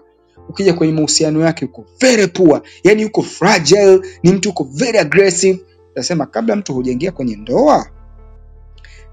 Ukija 0.48 0.74
kwenye 0.74 0.92
mahusiano 0.92 1.40
yake 1.40 1.64
yuko 1.64 1.84
very 2.00 2.26
poor, 2.26 2.62
yani 2.84 3.02
yuko 3.02 3.22
fragile, 3.22 4.00
ni 4.22 4.32
mtu 4.32 4.48
yuko 4.48 4.64
very 4.64 4.98
aggressive. 4.98 5.60
Nasema 5.96 6.26
kabla 6.26 6.56
mtu 6.56 6.74
hujaingia 6.74 7.12
kwenye 7.12 7.36
ndoa, 7.36 7.86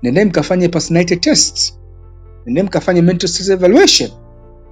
nendeni 0.03 0.29
mkafanye 0.29 0.69
personality 0.69 1.15
test, 1.15 1.73
nendeni 2.45 2.67
mkafanye 2.67 3.01
mental 3.01 3.29
stress 3.29 3.49
evaluation, 3.49 4.09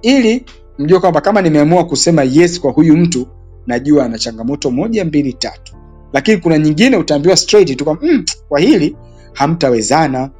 ili 0.02 0.44
mjue 0.78 1.00
kwamba 1.00 1.20
kama 1.20 1.42
nimeamua 1.42 1.86
kusema 1.86 2.22
yes 2.22 2.60
kwa 2.60 2.72
huyu 2.72 2.96
mtu 2.96 3.26
najua 3.66 4.04
ana 4.04 4.18
changamoto 4.18 4.70
moja 4.70 5.04
mbili 5.04 5.32
tatu. 5.32 5.74
Lakini 6.12 6.36
kuna 6.36 6.58
nyingine 6.58 6.96
utaambiwa 6.96 7.36
straight 7.36 7.76
tu 7.76 7.84
kwamba 7.84 8.02
mm, 8.06 8.24
kwa 8.48 8.60
hili 8.60 8.96
hamtawezana. 9.32 10.30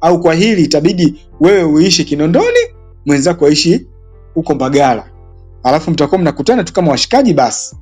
Au 0.00 0.20
kwa 0.20 0.34
hili 0.34 0.62
itabidi 0.62 1.26
wewe 1.40 1.62
uishi 1.62 2.04
kinondoni 2.04 2.58
mwenzako 3.06 3.46
aishi 3.46 3.86
huko 4.34 4.54
mbagala. 4.54 5.04
Alafu 5.62 5.90
mtakuwa 5.90 6.20
mnakutana 6.20 6.64
tu 6.64 6.72
kama 6.72 6.90
washikaji 6.90 7.34
basi. 7.34 7.76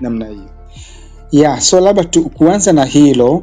Namna 0.00 0.26
hiyo. 0.26 0.50
Yeah, 1.30 1.60
so 1.60 1.80
labda 1.80 2.04
kuanza 2.34 2.72
na 2.72 2.84
hilo 2.84 3.42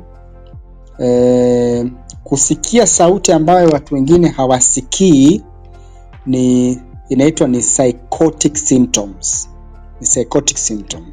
eh, 1.00 1.86
kusikia 2.24 2.88
sauti 2.88 3.32
ambayo 3.32 3.70
watu 3.70 3.96
wengine 3.96 4.28
hawasikii 4.30 5.44
ni 6.26 6.80
inaitwa 7.10 7.48
ni 7.48 7.60
psychotic 7.60 8.56
symptoms 8.56 9.50
ni 10.06 10.10
psychotic 10.10 10.58
symptom. 10.58 11.06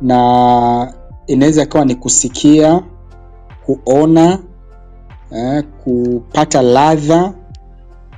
Na 0.00 0.94
inaweza 1.26 1.62
ikawa 1.62 1.84
ni 1.84 1.94
kusikia 1.94 2.82
kuona 3.66 4.38
eh, 5.30 5.64
kupata 5.84 6.62
ladha 6.62 7.34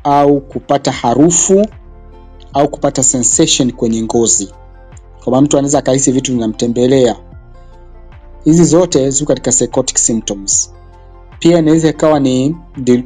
au 0.04 0.40
kupata 0.40 0.92
harufu 0.92 1.66
au 2.52 2.68
kupata 2.68 3.02
sensation 3.02 3.72
kwenye 3.72 4.02
ngozi. 4.02 4.52
Kwamba 5.24 5.40
mtu 5.40 5.58
anaweza 5.58 5.78
akahisi 5.78 6.12
vitu 6.12 6.32
vinamtembelea. 6.32 7.16
Hizi 8.44 8.64
zote 8.64 9.10
ziko 9.10 9.28
katika 9.28 9.50
psychotic 9.50 9.98
symptoms. 9.98 10.72
Pia 11.38 11.58
inaweza 11.58 11.88
ikawa 11.88 12.20
ni 12.20 12.56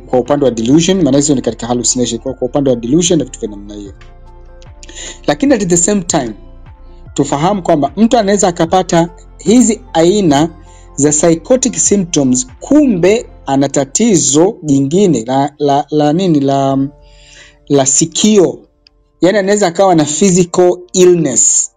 kwa 0.06 0.18
upande 0.18 0.44
wa 0.44 0.50
delusion 0.50 1.02
maana 1.02 1.16
hizo 1.16 1.34
ni 1.34 1.42
katika 1.42 1.66
hallucination. 1.66 2.20
Kwa, 2.20 2.32
upande 2.40 2.70
wa 2.70 2.76
delusion 2.76 3.18
na 3.18 3.24
vitu 3.24 3.40
vya 3.40 3.48
namna 3.48 3.74
hiyo. 3.74 3.92
Lakini 5.26 5.54
at 5.54 5.68
the 5.68 5.76
same 5.76 6.00
time 6.02 6.34
tufahamu 7.18 7.62
kwamba 7.62 7.92
mtu 7.96 8.18
anaweza 8.18 8.48
akapata 8.48 9.10
hizi 9.38 9.80
aina 9.92 10.48
za 10.94 11.10
psychotic 11.10 11.74
symptoms 11.76 12.46
kumbe 12.60 13.26
ana 13.46 13.68
tatizo 13.68 14.56
jingine 14.62 15.24
la, 15.24 15.52
la, 15.58 15.86
la 15.90 16.12
nini 16.12 16.40
la, 16.40 16.88
la 17.68 17.86
sikio. 17.86 18.58
Yani 19.20 19.38
anaweza 19.38 19.66
akawa 19.66 19.94
na 19.94 20.04
physical 20.04 20.78
illness. 20.92 21.70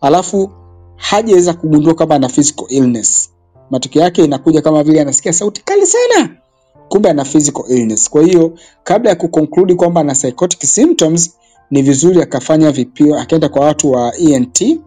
Alafu 0.00 0.50
hajaweza 0.96 1.54
kugundua 1.54 1.94
kwamba 1.94 2.14
ana 2.14 2.28
physical 2.28 2.66
illness. 2.68 3.30
Matokeo 3.70 4.02
yake 4.02 4.24
inakuja 4.24 4.62
kama 4.62 4.82
vile 4.82 5.00
anasikia 5.00 5.32
sauti 5.32 5.62
kali 5.64 5.86
sana. 5.86 6.36
Kumbe 6.88 7.10
ana 7.10 7.24
physical 7.24 7.64
illness. 7.68 8.10
Kwa 8.10 8.22
hiyo 8.22 8.58
kabla 8.84 9.10
ya 9.10 9.16
kuconclude 9.16 9.74
kwamba 9.74 10.00
ana 10.00 10.14
psychotic 10.14 10.62
symptoms 10.64 11.36
ni 11.70 11.82
vizuri 11.82 12.22
akafanya 12.22 12.70
vipimo 12.72 13.18
akaenda 13.18 13.48
kwa 13.48 13.64
watu 13.66 13.90
wa 13.92 14.16
ent 14.16 14.78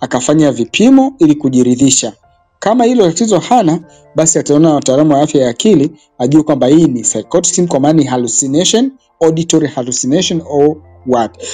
akafanya 0.00 0.52
vipimo 0.52 1.14
ili 1.18 1.34
kujiridhisha. 1.34 2.12
Kama 2.58 2.84
hilo 2.84 3.06
tatizo 3.06 3.38
hana 3.38 3.80
basi 4.14 4.38
ataona 4.38 4.68
na 4.68 4.74
wataalamu 4.74 5.14
wa 5.14 5.20
afya 5.22 5.42
ya 5.42 5.48
akili 5.50 5.90
ajue 6.18 6.42
kwamba 6.42 6.66
hii 6.66 6.86
ni 6.86 7.02
psychotic 7.02 7.68
kwa 7.68 7.80
maana 7.80 7.92
ni 7.98 8.04
hallucination 8.04 8.92
auditory 9.20 9.66
hallucination 9.68 10.42
or 10.50 10.76
what. 11.06 11.44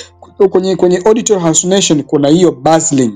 Kwenye 0.51 0.77
kwenye 0.77 0.99
auditory 1.05 1.41
hallucination 1.41 2.03
kuna 2.03 2.29
hiyo 2.29 2.53
buzzing 2.53 3.13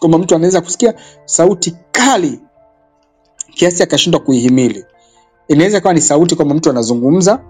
kwamba 0.00 0.18
mtu 0.18 0.34
anaweza 0.34 0.60
kusikia 0.60 0.94
sauti 1.24 1.74
kali 1.92 2.40
kiasi 3.54 3.82
akashindwa 3.82 4.20
kuihimili. 4.20 4.84
Inaweza 5.48 5.78
ikawa 5.78 5.94
ni 5.94 6.00
sauti 6.00 6.36
kwamba 6.36 6.54
mtu 6.54 6.70
anazungumza 6.70 7.40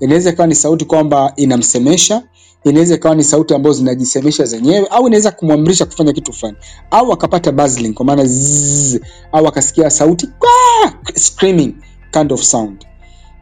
inaweza 0.00 0.30
ikawa 0.30 0.46
ni 0.46 0.54
sauti 0.54 0.84
kwamba 0.84 1.32
inamsemesha 1.36 2.22
inaweza 2.64 2.94
ikawa 2.94 3.14
ni 3.14 3.24
sauti 3.24 3.54
ambazo 3.54 3.76
zinajisemesha 3.76 4.44
zenyewe 4.44 4.86
au 4.90 5.06
inaweza 5.06 5.30
kumwamrisha 5.30 5.86
kufanya 5.86 6.12
kitu 6.12 6.32
fulani. 6.32 6.56
Au 6.90 7.12
akapata 7.12 7.52
buzzing 7.52 7.92
kwa 7.92 8.04
maana 8.04 8.24
zzz, 8.24 8.96
au 9.32 9.46
akasikia 9.48 9.90
sauti 9.90 10.26
"Kwaa!" 10.26 10.92
screaming 11.14 11.74
kind 12.10 12.32
of 12.32 12.42
sound. 12.42 12.86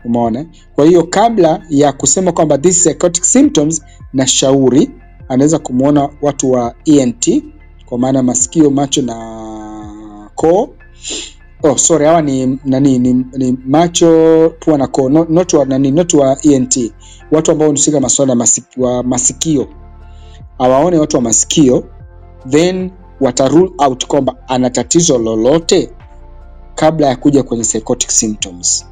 Umeona? 0.04 0.46
Kwa 0.74 0.84
hiyo 0.86 1.02
kabla 1.02 1.62
ya 1.70 1.92
kusema 1.92 2.32
kwamba 2.32 2.58
this 2.58 2.76
is 2.76 2.82
psychotic 2.82 3.24
symptoms 3.24 3.82
na 4.12 4.26
shauri 4.26 4.90
anaweza 5.28 5.58
kumwona 5.58 6.08
watu 6.22 6.50
wa 6.50 6.74
ent 6.84 7.42
kwa 7.86 7.98
maana 7.98 8.22
masikio 8.22 8.70
macho 8.70 9.02
na 9.02 10.30
koo 10.34 10.68
oh, 11.62 11.76
sorry 11.78 12.06
hawa 12.06 12.22
ni 12.22 12.58
nani 12.64 12.98
ni, 12.98 13.12
ni 13.36 13.58
macho 13.66 14.52
pua 14.60 14.78
na 14.78 14.86
koo 14.86 15.08
not, 15.08 15.52
wa 15.52 15.64
nani 15.64 15.90
not 15.90 16.14
wa 16.14 16.36
ent 16.42 16.92
watu 17.32 17.50
ambao 17.52 17.68
wanahusika 17.68 18.00
masuala 18.00 18.32
ya 18.32 18.36
masiki, 18.36 18.80
wa 18.80 19.02
masikio. 19.02 19.68
Awaone 20.58 20.98
watu 20.98 21.16
wa 21.16 21.22
masikio 21.22 21.84
then 22.48 22.90
wata 23.20 23.48
rule 23.48 23.70
out 23.78 24.06
kwamba 24.06 24.34
ana 24.48 24.70
tatizo 24.70 25.18
lolote 25.18 25.90
kabla 26.74 27.06
ya 27.06 27.16
kuja 27.16 27.42
kwenye 27.42 27.62
psychotic 27.64 28.10
symptoms. 28.10 28.86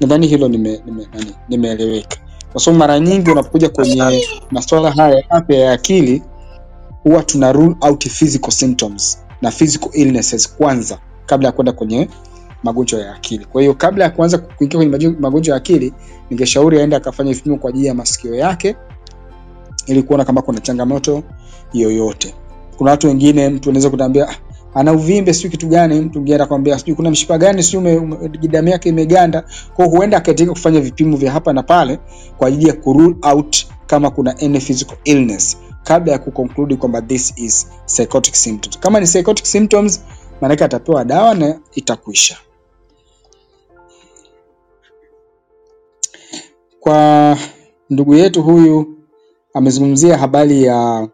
Nadhani 0.00 0.26
hilo 0.26 0.48
nimeeleweka 0.48 0.90
nime, 0.90 1.08
nime, 1.14 1.34
nimeeleweka. 1.48 2.16
kwa 2.52 2.60
sababu 2.60 2.78
mara 2.78 3.00
nyingi 3.00 3.30
unapokuja 3.30 3.68
kwenye 3.68 4.28
masuala 4.50 4.90
haya 4.90 5.14
ya 5.18 5.30
afya 5.30 5.58
ya 5.58 5.72
akili 5.72 6.22
huwa 7.02 7.22
tuna 7.22 7.52
rule 7.52 7.76
out 7.80 8.08
physical 8.08 8.50
symptoms 8.50 9.18
na 9.42 9.50
physical 9.50 9.90
illnesses 9.92 10.56
kwanza 10.56 10.98
kabla 11.26 11.48
ya 11.48 11.52
kwenda 11.52 11.72
kwenye 11.72 12.08
magonjwa 12.62 13.00
ya 13.00 13.14
akili. 13.14 13.44
Kwa 13.44 13.60
hiyo 13.62 13.74
kabla 13.74 14.04
ya 14.04 14.10
kuanza 14.10 14.38
kuingia 14.38 14.78
kwenye 14.78 15.08
magonjwa 15.20 15.52
ya 15.52 15.56
akili 15.56 15.92
ningeshauri 16.30 16.80
aende 16.80 16.96
akafanya 16.96 17.32
vipimo 17.32 17.56
kwa 17.56 17.70
ajili 17.70 17.86
ya 17.86 17.94
masikio 17.94 18.34
yake 18.34 18.76
ili 19.86 20.02
kuona 20.02 20.24
kama 20.24 20.42
kuna 20.42 20.60
changamoto 20.60 21.22
yoyote. 21.72 22.34
Kuna 22.78 22.90
watu 22.90 23.06
wengine 23.06 23.48
mtu 23.48 23.70
anaweza 23.70 23.90
kutambia 23.90 24.28
"Ah, 24.28 24.34
ana 24.74 24.92
uvimbe 24.92 25.34
sijui 25.34 25.50
kitu 25.50 25.68
gani. 25.68 26.00
Mtu 26.00 26.18
mwingine 26.18 26.34
atakwambia 26.36 26.78
sijui 26.78 26.94
kuna 26.94 27.10
mshipa 27.10 27.38
gani 27.38 27.62
sijui 27.62 28.48
damu 28.50 28.68
yake 28.68 28.88
imeganda. 28.88 29.44
Kwa 29.74 29.84
hiyo 29.84 29.96
huenda 29.96 30.16
akahitajika 30.16 30.52
kufanya 30.52 30.80
vipimo 30.80 31.16
vya 31.16 31.32
hapa 31.32 31.52
na 31.52 31.62
pale 31.62 31.98
kwa 32.38 32.48
ajili 32.48 32.68
ya 32.68 32.74
kurule 32.74 33.16
out 33.22 33.66
kama 33.86 34.10
kuna 34.10 34.38
any 34.38 34.60
physical 34.60 34.96
illness 35.04 35.58
kabla 35.84 36.12
ya 36.12 36.18
kuconclude 36.18 36.76
kwamba 36.76 37.02
this 37.02 37.32
is 37.36 37.66
psychotic 37.86 38.34
symptoms. 38.34 38.78
Kama 38.78 39.00
ni 39.00 39.06
psychotic 39.06 39.44
symptoms 39.46 40.02
maanake 40.42 40.64
atapewa 40.64 41.04
dawa 41.04 41.34
na 41.34 41.60
itakwisha. 41.74 42.36
Kwa 46.80 47.38
ndugu 47.90 48.14
yetu 48.14 48.42
huyu 48.42 48.98
amezungumzia 49.54 50.18
habari 50.18 50.62
ya 50.62 51.08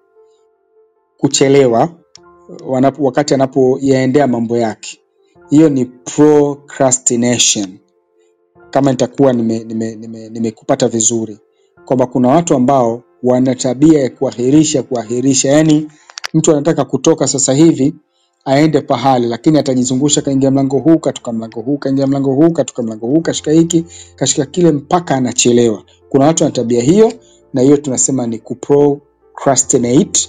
kuchelewa 1.18 1.88
wanapo, 2.66 3.02
wakati 3.04 3.34
anapoyaendea 3.34 4.26
mambo 4.26 4.56
yake. 4.56 5.00
Hiyo 5.50 5.68
ni 5.68 5.84
procrastination. 5.84 7.78
Kama 8.70 8.90
nitakuwa 8.90 9.32
nimekupata 9.32 9.74
nime, 9.74 9.94
nime, 9.96 10.28
nimekupata 10.28 10.88
vizuri. 10.88 11.38
Kwamba 11.84 12.06
kuna 12.06 12.28
watu 12.28 12.54
ambao 12.54 13.02
wana 13.22 13.54
tabia 13.54 14.00
ya 14.02 14.10
kuahirisha 14.10 14.82
kuahirisha. 14.82 15.50
Yaani 15.52 15.88
mtu 16.34 16.52
anataka 16.52 16.84
kutoka 16.84 17.26
sasa 17.26 17.52
hivi 17.52 17.94
aende 18.48 18.80
pahali 18.80 19.26
lakini 19.26 19.58
atajizungusha 19.58 20.22
kaingia 20.22 20.50
mlango 20.50 20.78
huu 20.78 20.98
katoka 20.98 21.32
mlango 21.32 21.60
huu 21.60 21.78
kaingia 21.78 22.06
mlango 22.06 22.34
huu 22.34 22.50
katoka 22.50 22.82
mlango 22.82 23.06
huu 23.06 23.20
kashika 23.20 23.50
hiki 23.50 23.84
kashika 24.16 24.46
kile 24.46 24.72
mpaka 24.72 25.14
anachelewa. 25.16 25.82
Kuna 26.08 26.24
watu 26.26 26.44
wana 26.44 26.54
tabia 26.56 26.82
hiyo 26.82 27.12
na 27.54 27.60
hiyo 27.62 27.76
tunasema 27.76 28.26
ni 28.26 28.38
kuprocrastinate 28.38 30.28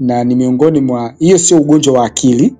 na 0.00 0.24
ni 0.24 0.34
miongoni 0.34 0.80
mwa 0.80 1.14
hiyo 1.18 1.38
sio 1.38 1.58
ugonjwa 1.58 1.94
wa 1.98 2.06
akili 2.06 2.54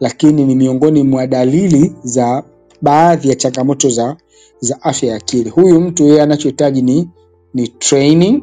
lakini 0.00 0.44
ni 0.44 0.54
miongoni 0.54 1.02
mwa 1.02 1.26
dalili 1.26 1.92
za 2.02 2.42
baadhi 2.82 3.28
ya 3.28 3.34
changamoto 3.34 3.88
za 3.88 4.16
za 4.60 4.82
afya 4.82 5.10
ya 5.10 5.16
akili. 5.16 5.50
Huyu 5.50 5.80
mtu 5.80 6.04
yeye 6.04 6.22
anachohitaji 6.22 6.82
ni 6.82 7.08
ni 7.54 7.68
training 7.68 8.42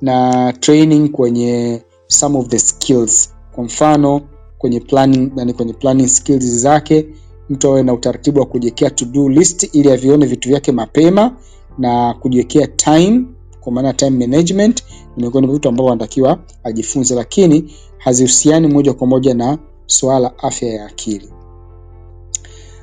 na 0.00 0.52
training 0.52 1.08
kwenye 1.10 1.82
some 2.06 2.38
of 2.38 2.46
the 2.48 2.58
skills. 2.58 3.34
Kwa 3.54 3.64
mfano 3.64 4.20
kwenye 4.58 4.80
planning, 4.80 5.32
yani 5.36 5.52
kwenye 5.52 5.72
planning 5.72 6.08
skills 6.08 6.44
zake 6.44 7.06
mtu 7.50 7.68
awe 7.68 7.82
na 7.82 7.92
utaratibu 7.92 8.40
wa 8.40 8.46
kujiwekea 8.46 8.90
to 8.90 9.04
do 9.04 9.28
list 9.28 9.74
ili 9.74 9.90
avione 9.92 10.26
vitu 10.26 10.48
vyake 10.48 10.72
mapema 10.72 11.36
na 11.78 12.14
kujiwekea 12.14 12.66
time 12.66 13.24
kwa 13.60 13.72
maana 13.72 13.92
time 13.92 14.26
management 14.26 14.84
ni 15.16 15.22
miongoni 15.22 15.46
mwa 15.46 15.54
vitu 15.56 15.68
ambavyo 15.68 15.92
anatakiwa 15.92 16.38
ajifunze 16.64 17.14
lakini 17.14 17.74
hazihusiani 17.98 18.68
moja 18.68 18.92
kwa 18.92 19.06
moja 19.06 19.34
na 19.34 19.58
swala 19.86 20.20
la 20.20 20.38
afya 20.38 20.68
ya 20.68 20.86
akili. 20.86 21.30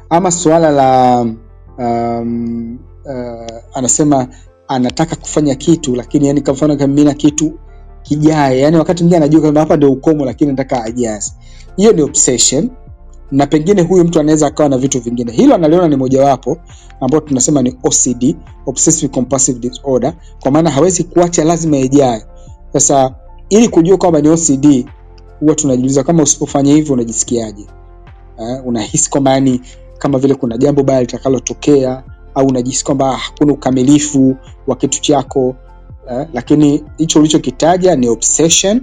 Ama 0.09 0.31
swala 0.31 0.71
la 0.71 1.21
um, 1.77 2.79
uh, 3.05 3.77
anasema 3.77 4.27
anataka 4.67 5.15
kufanya 5.15 5.55
kitu 5.55 5.95
lakini 5.95 6.27
yani 6.27 6.41
kwa 6.41 6.53
mfano 6.53 6.75
kamimina 6.75 7.13
kitu 7.13 7.59
kijae. 8.03 8.59
Yani 8.59 8.77
wakati 8.77 9.03
mwingine 9.03 9.17
anajua 9.17 9.41
kwamba 9.41 9.61
hapa 9.61 9.77
ndio 9.77 9.91
ukomo 9.91 10.25
lakini 10.25 10.51
nataka 10.51 10.83
ajaze. 10.83 11.31
Hiyo 11.77 11.93
ni 11.93 12.01
obsession 12.01 12.69
na 13.31 13.47
pengine 13.47 13.81
huyu 13.81 14.03
mtu 14.03 14.19
anaweza 14.19 14.47
akawa 14.47 14.69
na 14.69 14.77
vitu 14.77 14.99
vingine. 15.01 15.31
Hilo 15.31 15.55
analiona 15.55 15.87
ni 15.87 15.95
mojawapo 15.95 16.57
ambao 17.01 17.21
tunasema 17.21 17.61
ni 17.61 17.77
OCD 17.83 18.35
obsessive 18.65 19.07
compulsive 19.13 19.59
disorder 19.59 20.13
kwa 20.39 20.51
maana 20.51 20.69
hawezi 20.69 21.03
kuacha 21.03 21.43
lazima 21.43 21.77
ijae. 21.77 22.25
Sasa 22.73 23.15
ili 23.49 23.69
kujua 23.69 23.97
kwamba 23.97 24.21
ni 24.21 24.29
OCD 24.29 24.85
huwa 25.39 25.55
tunajiuliza 25.55 26.03
kama 26.03 26.23
usipofanya 26.23 26.73
hivyo 26.73 26.93
unajisikiaje? 26.93 27.65
Uh, 28.37 28.67
unahisi 28.67 29.09
kwamba 29.09 29.31
yani 29.31 29.61
kama 29.97 30.19
vile 30.19 30.35
kuna 30.35 30.57
jambo 30.57 30.83
baya 30.83 31.01
litakalotokea 31.01 32.03
au 32.35 32.47
unajisikia 32.47 32.85
kwamba 32.85 33.17
hakuna 33.17 33.53
ukamilifu 33.53 34.35
wa 34.67 34.75
kitu 34.75 35.01
chako 35.01 35.55
uh, 36.11 36.21
lakini 36.33 36.83
hicho 36.97 37.19
ulichokitaja 37.19 37.95
ni 37.95 38.09
obsession 38.09 38.81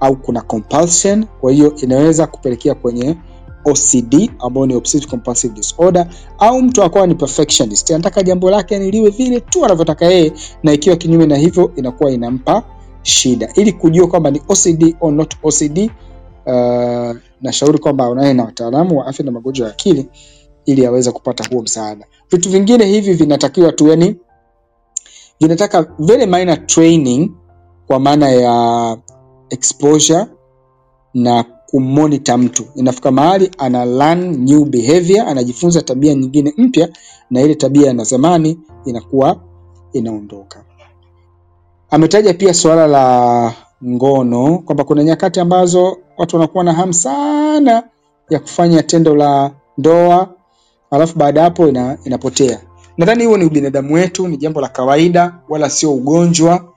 au 0.00 0.16
kuna 0.16 0.40
compulsion. 0.40 1.24
Kwa 1.40 1.52
hiyo 1.52 1.74
inaweza 1.76 2.26
kupelekea 2.26 2.74
kwenye 2.74 3.16
OCD 3.64 4.30
ambayo 4.38 4.66
ni 4.66 4.74
obsessive 4.74 5.10
compulsive 5.10 5.54
disorder, 5.54 6.06
au 6.38 6.62
mtu 6.62 6.82
akawa 6.82 7.06
ni 7.06 7.14
perfectionist, 7.14 7.90
anataka 7.90 8.22
jambo 8.22 8.50
lake 8.50 8.74
yani 8.74 8.90
liwe 8.90 9.10
vile 9.10 9.40
tu 9.40 9.64
anavyotaka 9.64 10.06
yeye, 10.06 10.32
na 10.62 10.72
ikiwa 10.72 10.96
kinyume 10.96 11.26
na 11.26 11.36
hivyo 11.36 11.72
inakuwa 11.76 12.10
inampa 12.10 12.62
shida. 13.02 13.48
Ili 13.54 13.72
kujua 13.72 14.06
kwamba 14.06 14.30
ni 14.30 14.40
OCD 14.48 14.96
or 15.00 15.12
not 15.12 15.34
OCD, 15.42 15.90
uh, 16.46 17.16
nashauri 17.40 17.78
kwamba 17.78 18.08
unaye 18.08 18.34
na 18.34 18.44
wataalamu 18.44 18.98
wa 18.98 19.06
afya 19.06 19.24
na 19.24 19.30
magonjwa 19.32 19.66
ya 19.66 19.72
akili 19.72 20.06
ili 20.66 20.86
aweze 20.86 21.10
kupata 21.12 21.44
huo 21.50 21.62
msaada. 21.62 22.06
Vitu 22.30 22.50
vingine 22.50 22.84
hivi 22.86 23.12
vinatakiwa 23.12 23.72
tu 23.72 23.88
yani, 23.88 24.16
vinataka 25.44 25.86
very 25.98 26.26
minor 26.26 26.66
training 26.66 27.30
kwa 27.86 28.00
maana 28.00 28.28
ya 28.30 28.96
exposure 29.50 30.26
na 31.14 31.44
kumonita 31.70 32.38
mtu. 32.38 32.64
Inafika 32.74 33.10
mahali 33.10 33.50
ana 33.58 33.84
learn 33.84 34.36
new 34.44 34.64
behavior, 34.64 35.28
anajifunza 35.28 35.82
tabia 35.82 36.14
nyingine 36.14 36.54
mpya, 36.56 36.88
na 37.30 37.40
ile 37.42 37.54
tabia 37.54 37.86
ya 37.92 38.04
zamani 38.04 38.58
inakuwa 38.84 39.36
inaondoka. 39.92 40.64
Ametaja 41.90 42.34
pia 42.34 42.54
suala 42.54 42.86
la 42.86 43.52
ngono 43.84 44.58
kwamba 44.58 44.84
kuna 44.84 45.04
nyakati 45.04 45.40
ambazo 45.40 45.96
watu 46.18 46.36
wanakuwa 46.36 46.64
na 46.64 46.72
hamu 46.72 46.92
sana 46.92 47.82
ya 48.30 48.38
kufanya 48.40 48.82
tendo 48.82 49.14
la 49.14 49.50
ndoa, 49.78 50.28
alafu 50.90 51.18
baada 51.18 51.42
hapo 51.42 51.68
ina, 51.68 51.98
inapotea. 52.04 52.60
Nadhani 52.98 53.24
huo 53.24 53.36
ni 53.36 53.44
ubinadamu 53.44 53.94
wetu, 53.94 54.28
ni 54.28 54.36
jambo 54.36 54.60
la 54.60 54.68
kawaida, 54.68 55.34
wala 55.48 55.70
sio 55.70 55.94
ugonjwa 55.94 56.72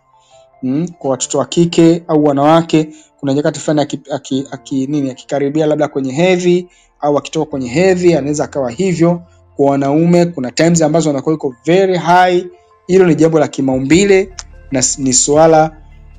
mm, 0.64 0.88
kwa 1.00 1.12
watoto 1.12 1.38
wa 1.38 1.46
kike 1.46 2.04
au 2.08 2.24
wanawake. 2.26 2.90
Kuna 3.20 3.34
nyakati 3.34 3.60
fulani 3.60 3.82
aki, 3.82 4.00
aki, 4.12 4.48
aki, 4.52 4.88
nini 4.88 5.12
akikaribia 5.12 5.66
labda 5.66 5.88
kwenye 5.88 6.12
hedhi 6.14 6.68
au 7.02 7.18
akitoka 7.18 7.50
kwenye 7.52 7.70
hedhi 7.70 8.14
anaweza 8.16 8.44
akawa 8.44 8.72
hivyo. 8.72 9.22
Kwa 9.56 9.72
wanaume 9.72 10.26
kuna 10.26 10.52
times 10.52 10.82
ambazo 10.82 11.10
anakuwa 11.10 11.36
iko 11.36 11.56
very 11.66 11.98
high. 11.98 12.46
Hilo 12.88 13.06
ni 13.08 13.16
jambo 13.16 13.40
la 13.40 13.48
kimaumbile 13.48 14.30
na 14.72 14.84
ni 14.98 15.14
suala 15.14 15.78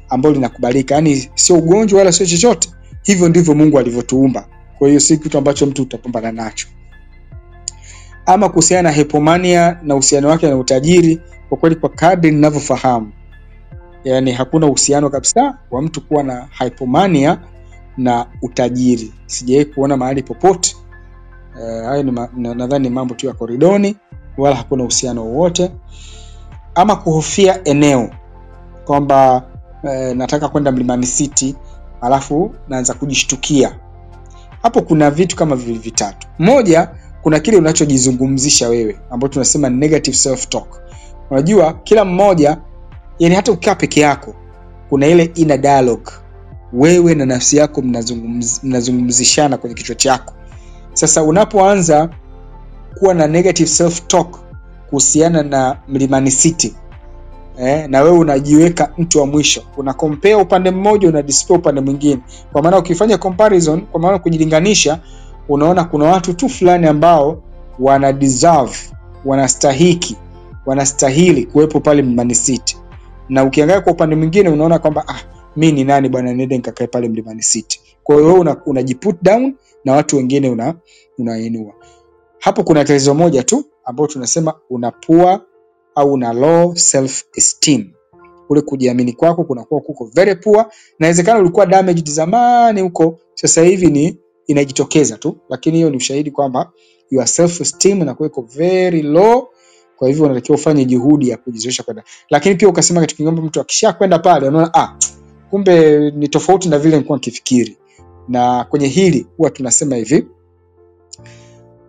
ambalo 0.08 0.34
linakubalika, 0.34 0.94
yaani 0.94 1.30
sio 1.34 1.56
ugonjwa 1.56 1.98
wala 1.98 2.12
sio 2.12 2.26
chochote. 2.26 2.68
Hivyo 3.02 3.28
ndivyo 3.28 3.54
Mungu 3.54 3.78
alivyotuumba. 3.78 4.48
Kwa 4.78 4.88
hiyo 4.88 5.00
si 5.00 5.18
kitu 5.18 5.38
ambacho 5.38 5.66
mtu 5.66 5.82
utapambana 5.82 6.32
nacho. 6.32 6.68
Ama 8.30 8.48
kuhusiana 8.48 8.82
na 8.88 8.94
hypomania 8.94 9.78
na 9.82 9.94
uhusiano 9.94 10.28
wake 10.28 10.48
na 10.48 10.56
utajiri, 10.56 11.20
kwa 11.48 11.58
kweli, 11.58 11.76
kwa 11.76 11.88
kadri 11.88 12.30
ninavyofahamu, 12.30 13.12
yani 14.04 14.32
hakuna 14.32 14.66
uhusiano 14.66 15.10
kabisa 15.10 15.58
wa 15.70 15.82
mtu 15.82 16.00
kuwa 16.00 16.22
na 16.22 16.48
hypomania 16.58 17.38
na 17.96 18.26
utajiri. 18.42 19.12
Sijawahi 19.26 19.64
kuona 19.64 19.96
mahali 19.96 20.22
popote. 20.22 20.76
Eh, 21.62 21.84
hayo 21.84 22.00
uh, 22.00 22.38
nadhani 22.54 22.88
ni 22.88 22.94
mambo 22.94 23.14
tu 23.14 23.26
ya 23.26 23.32
koridoni, 23.32 23.96
wala 24.38 24.56
hakuna 24.56 24.82
uhusiano 24.82 25.24
wowote. 25.24 25.70
Ama 26.74 26.96
kuhofia 26.96 27.64
eneo 27.64 28.10
kwamba 28.84 29.42
uh, 29.82 30.16
nataka 30.16 30.48
kwenda 30.48 30.72
Mlimani 30.72 31.06
City 31.06 31.56
alafu 32.00 32.54
naanza 32.68 32.94
kujishtukia. 32.94 33.74
Hapo 34.62 34.82
kuna 34.82 35.10
vitu 35.10 35.36
kama 35.36 35.56
viwili 35.56 35.78
vitatu. 35.78 36.28
Moja, 36.38 36.88
kuna 37.28 37.40
kile 37.40 37.56
unachojizungumzisha 37.56 38.68
wewe 38.68 38.98
ambacho 39.10 39.32
tunasema 39.32 39.68
negative 39.70 40.16
self 40.16 40.48
talk. 40.48 40.80
Unajua 41.30 41.72
kila 41.84 42.04
mmoja, 42.04 42.58
yani 43.18 43.34
hata 43.34 43.52
ukikaa 43.52 43.74
peke 43.74 44.00
yako, 44.00 44.34
kuna 44.88 45.06
ile 45.06 45.24
inner 45.34 45.58
dialogue, 45.58 46.12
wewe 46.72 47.14
na 47.14 47.26
nafsi 47.26 47.56
yako 47.56 47.82
mnazungumz, 47.82 48.58
mnazungumzishana 48.64 49.56
kwenye 49.56 49.74
kichwa 49.74 49.94
chako. 49.94 50.34
Sasa 50.92 51.22
unapoanza 51.22 52.08
kuwa 52.98 53.14
na 53.14 53.26
negative 53.26 53.68
self 53.70 54.06
talk 54.06 54.38
kuhusiana 54.90 55.42
na 55.42 55.76
Mlimani 55.88 56.30
City 56.30 56.74
eh, 57.60 57.88
na 57.88 58.02
wewe 58.02 58.18
unajiweka 58.18 58.92
mtu 58.98 59.18
wa 59.18 59.26
mwisho, 59.26 59.62
una 59.76 59.92
compare 59.94 60.34
upande 60.34 60.70
mmoja, 60.70 61.08
una 61.08 61.24
upande 61.48 61.80
mwingine. 61.80 62.20
Kwa 62.52 62.62
maana 62.62 62.78
ukifanya 62.78 63.18
comparison, 63.18 63.80
kwa 63.80 64.00
maana 64.00 64.18
kujilinganisha, 64.18 64.98
unaona 65.48 65.84
kuna 65.84 66.04
watu 66.04 66.32
tu 66.34 66.48
fulani 66.48 66.86
ambao 66.86 67.42
wana 67.78 68.12
deserve, 68.12 68.76
wanastahiki, 69.24 70.16
wanastahili 70.66 71.44
kuwepo 71.46 71.80
pale 71.80 72.02
Mlimani 72.02 72.34
City, 72.34 72.76
na 73.28 73.44
ukiangalia 73.44 73.80
kwa 73.80 73.92
upande 73.92 74.16
mwingine 74.16 74.48
unaona 74.48 74.78
kwamba 74.78 75.04
ah, 75.08 75.20
mi 75.56 75.72
ni 75.72 75.84
nani 75.84 76.08
bwana, 76.08 76.32
niende 76.34 76.56
nikakae 76.56 76.86
pale 76.86 77.08
Mlimani 77.08 77.42
City. 77.42 77.80
Kwa 78.04 78.14
hiyo 78.16 78.26
wewe 78.26 78.38
una, 78.40 78.56
unajiput 78.66 79.16
down 79.22 79.54
na 79.84 79.92
watu 79.92 80.16
wengine 80.16 80.50
una. 80.50 80.74
Hapo 82.38 82.62
kuna 82.62 82.84
tatizo 82.84 83.14
moja 83.14 83.42
tu 83.42 83.64
ambayo 83.84 84.06
tunasema 84.06 84.54
una 84.70 84.92
au 85.94 86.12
una 86.12 86.32
low 86.32 86.74
self 86.76 87.24
esteem. 87.36 87.90
Kule 88.48 88.60
kujiamini 88.60 89.12
kwako 89.12 89.44
kunakuwa 89.44 89.80
kuko 89.80 90.10
very 90.14 90.34
poor. 90.34 90.66
Inawezekana 90.98 91.40
ulikuwa 91.40 91.66
damaged 91.66 92.08
zamani 92.10 92.80
huko, 92.80 93.18
sasa 93.34 93.62
hivi 93.62 93.86
ni 93.86 94.18
inajitokeza 94.48 95.16
tu, 95.16 95.36
lakini 95.48 95.76
hiyo 95.76 95.90
ni 95.90 95.96
ushahidi 95.96 96.30
kwamba 96.30 96.72
your 97.10 97.26
self 97.26 97.60
esteem 97.60 98.04
na 98.04 98.16
iko 98.26 98.42
very 98.42 99.02
low. 99.02 99.48
Kwa 99.96 100.08
hivyo 100.08 100.24
unatakiwa 100.24 100.58
ufanye 100.58 100.84
juhudi 100.84 101.28
ya 101.28 101.36
kujizoesha 101.36 101.82
kwenda, 101.82 102.02
lakini 102.30 102.54
pia 102.54 102.68
ukasema 102.68 103.00
kitu 103.00 103.16
kingine, 103.16 103.40
mtu 103.40 103.60
akisha 103.60 103.92
kwenda 103.92 104.18
pale 104.18 104.48
anaona 104.48 104.70
ah, 104.74 104.96
kumbe 105.50 106.10
ni 106.10 106.28
tofauti 106.28 106.68
na 106.68 106.78
vile 106.78 106.96
nilikuwa 106.96 107.18
nikifikiri. 107.18 107.76
Na 108.28 108.64
kwenye 108.64 108.86
hili 108.86 109.26
huwa 109.36 109.50
tunasema 109.50 109.96
hivi, 109.96 110.26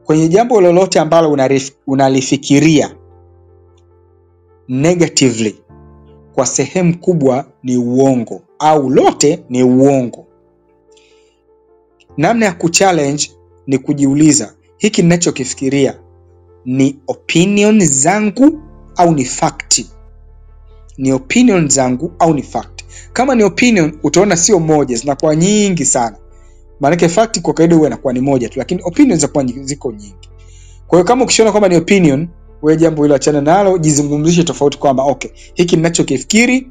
kwenye 0.04 0.28
jambo 0.28 0.62
lolote 0.62 1.00
ambalo 1.00 1.32
unarif- 1.36 1.72
unalifikiria 1.88 2.95
negatively 4.67 5.62
kwa 6.34 6.45
sehemu 6.45 6.98
kubwa 7.00 7.45
ni 7.63 7.78
uongo 7.78 8.41
au 8.60 8.89
lote 8.89 9.43
ni 9.50 9.63
uongo. 9.63 10.26
Namna 12.19 12.45
ya 12.45 12.53
kuchallenge 12.53 13.32
ni 13.67 13.77
kujiuliza, 13.77 14.53
hiki 14.77 15.01
ninachokifikiria 15.01 15.99
ni 16.65 16.99
opinion 17.08 17.86
zangu 17.86 18.60
au 18.95 19.13
ni 19.13 19.25
fact? 19.25 19.86
Ni 20.97 21.12
opinion 21.13 21.69
zangu 21.69 22.12
au 22.19 22.34
ni 22.34 22.43
fact? 22.43 22.84
Kama 23.13 23.36
ni 23.36 23.43
opinion, 23.43 23.99
utaona 24.03 24.38
sio 24.38 24.60
moja, 24.60 24.95
zinakuwa 24.95 25.36
nyingi 25.36 25.86
sana. 25.86 26.17
Maanake 26.79 27.10
fact 27.10 27.41
kwa 27.41 27.53
kawaida 27.53 27.75
huwa 27.75 27.88
inakuwa 27.88 28.13
ni 28.13 28.19
moja 28.21 28.49
tu, 28.49 28.60
lakini 28.60 28.82
opinion 28.84 29.19
zinakuwa 29.19 29.43
ziko 29.45 29.91
nyingi. 29.91 30.29
Kwa 30.88 30.97
hiyo 30.97 31.08
kama 31.08 31.23
ukishaona 31.23 31.51
kwamba 31.51 31.69
ni 31.69 31.75
opinion, 31.75 32.27
wewe 32.62 32.77
jambo 32.77 33.03
hilo 33.03 33.15
achana 33.15 33.41
nalo, 33.41 33.77
jizungumzishe 33.77 34.43
tofauti 34.43 34.77
kwamba 34.77 35.03
okay, 35.03 35.32
hiki 35.53 35.75
ninachokifikiri 35.75 36.67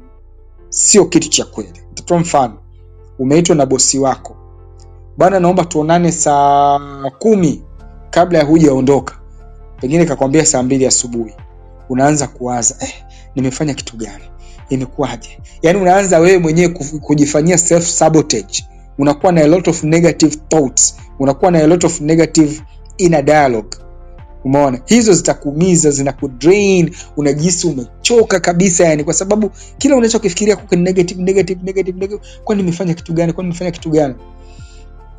sio 0.69 1.05
kitu 1.05 1.29
cha 1.29 1.45
kweli. 1.45 1.81
Nitatoa 1.89 2.19
mfano. 2.19 2.57
Umeitwa 3.19 3.55
na 3.55 3.65
bosi 3.65 3.99
wako, 3.99 4.35
bwana, 5.19 5.39
naomba 5.39 5.65
tuonane 5.65 6.11
saa 6.11 6.79
kumi 7.19 7.61
kabla 8.09 8.39
ya 8.39 8.45
hujaondoka. 8.45 9.15
Pengine 9.81 10.05
kakwambia 10.05 10.45
saa 10.45 10.63
mbili 10.63 10.85
asubuhi. 10.87 11.33
Unaanza 11.89 12.27
kuwaza 12.27 12.75
eh, 12.79 12.93
nimefanya 13.35 13.73
kitu 13.73 13.97
gani? 13.97 14.23
Imekuwaje? 14.69 15.39
Yaani 15.61 15.79
unaanza 15.79 16.19
wewe 16.19 16.37
mwenyewe 16.37 16.69
kujifanyia 17.01 17.57
self 17.57 17.85
sabotage. 17.87 18.63
Unakuwa 18.97 19.31
na 19.31 19.41
a 19.41 19.47
lot 19.47 19.69
of 19.69 19.83
negative 19.83 20.35
thoughts, 20.49 20.95
unakuwa 21.19 21.51
na 21.51 21.59
a 21.59 21.67
lot 21.67 21.87
of 21.87 22.01
negative 22.01 22.61
inner 22.97 23.23
dialogue. 23.23 23.77
Umeona, 24.45 24.79
hizo 24.85 25.13
zitakuumiza, 25.13 25.91
zinakudrain, 25.91 26.95
unajihisi 27.17 27.67
umechoka 27.67 28.39
kabisa, 28.39 28.85
yani 28.85 29.03
kwa 29.03 29.13
sababu 29.13 29.51
kila 29.77 29.95
unachokifikiria 29.95 30.55
kwa 30.55 30.77
negative, 30.77 31.23
negative, 31.23 31.59
negative, 31.63 31.99
negative. 31.99 32.21
Kwani 32.43 32.61
nimefanya 32.63 32.93
kitu 32.93 33.13
gani? 33.13 33.33
Kwani 33.33 33.47
nimefanya 33.47 33.71
kitu 33.71 33.89
gani? 33.89 34.15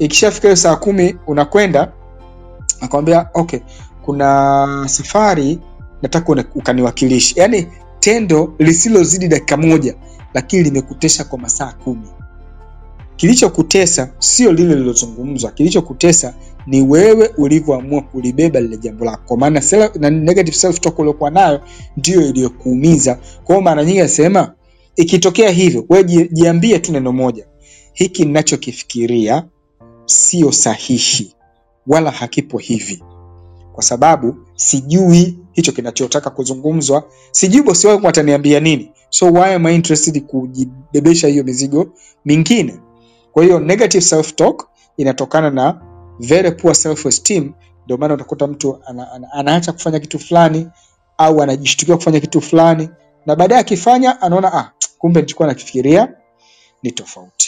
Ikishafika 0.00 0.48
hiyo 0.48 0.56
saa 0.56 0.76
kumi 0.76 1.16
unakwenda 1.26 1.92
akwambia 2.80 3.28
okay, 3.34 3.60
kuna 4.02 4.84
safari 4.88 5.58
nataka 6.02 6.44
ukaniwakilishi 6.54 7.40
yani 7.40 7.66
tendo 8.00 8.54
lisilozidi 8.58 9.28
dakika 9.28 9.56
moja, 9.56 9.94
lakini 10.34 10.62
limekutesha 10.62 11.24
kwa 11.24 11.38
masaa 11.38 11.72
kumi. 11.72 12.08
Kilichokutesa 13.16 14.10
sio 14.18 14.52
lile 14.52 14.74
lilozungumzwa, 14.74 15.50
kilichokutesa 15.50 16.34
ni 16.66 16.82
wewe 16.82 17.30
ulivyoamua 17.36 18.00
kulibeba 18.02 18.60
lile 18.60 18.76
jambo 18.76 19.04
lako, 19.04 19.22
kwa 19.26 19.36
maana 19.36 19.62
na 20.00 20.10
negative 20.10 20.56
self 20.56 20.80
talk 20.80 20.98
uliokuwa 20.98 21.30
nayo 21.30 21.60
ndiyo 21.96 22.22
iliyokuumiza. 22.28 23.14
Kwa 23.44 23.54
hiyo 23.54 23.60
mara 23.60 23.84
nyingi 23.84 24.00
anasema 24.00 24.52
ikitokea 24.96 25.50
hivyo 25.50 25.84
wewe 25.88 26.04
jiambie 26.32 26.78
tu 26.78 26.92
neno 26.92 27.12
moja 27.12 27.46
hiki 27.92 28.24
ninachokifikiria 28.24 29.44
sio 30.10 30.52
sahihi 30.52 31.34
wala 31.86 32.10
hakipo 32.10 32.58
hivi. 32.58 33.04
Kwa 33.72 33.82
sababu 33.82 34.36
sijui 34.54 35.38
hicho 35.52 35.72
kinachotaka 35.72 36.30
kuzungumzwa 36.30 37.04
sijui 37.30 37.62
bosi 37.62 37.86
wangu 37.86 38.08
ataniambia 38.08 38.60
nini. 38.60 38.92
So 39.10 39.26
why 39.32 39.54
am 39.54 39.66
I 39.66 39.74
interested 39.74 40.26
kujibebesha 40.26 41.28
hiyo 41.28 41.44
mizigo 41.44 41.86
mingine? 42.24 42.80
Kwa 43.32 43.44
hiyo 43.44 43.60
negative 43.60 44.00
self 44.04 44.34
talk 44.34 44.68
inatokana 44.96 45.50
na 45.50 45.80
very 46.20 46.50
poor 46.50 46.74
self 46.74 47.06
esteem 47.06 47.52
ndio 47.84 47.96
maana 47.96 48.14
utakuta 48.14 48.46
mtu 48.46 48.78
ana, 48.86 49.12
ana, 49.12 49.32
anaacha 49.32 49.72
kufanya 49.72 50.00
kitu 50.00 50.18
fulani 50.18 50.68
au 51.18 51.42
anajishtukia 51.42 51.96
kufanya 51.96 52.20
kitu 52.20 52.40
fulani 52.40 52.88
na 53.26 53.36
baadaye 53.36 53.60
akifanya 53.60 54.22
anaona 54.22 54.52
ah, 54.54 54.72
kumbe 54.98 55.20
nilikuwa 55.20 55.48
nakifikiria 55.48 56.08
ni 56.82 56.92
tofauti 56.92 57.39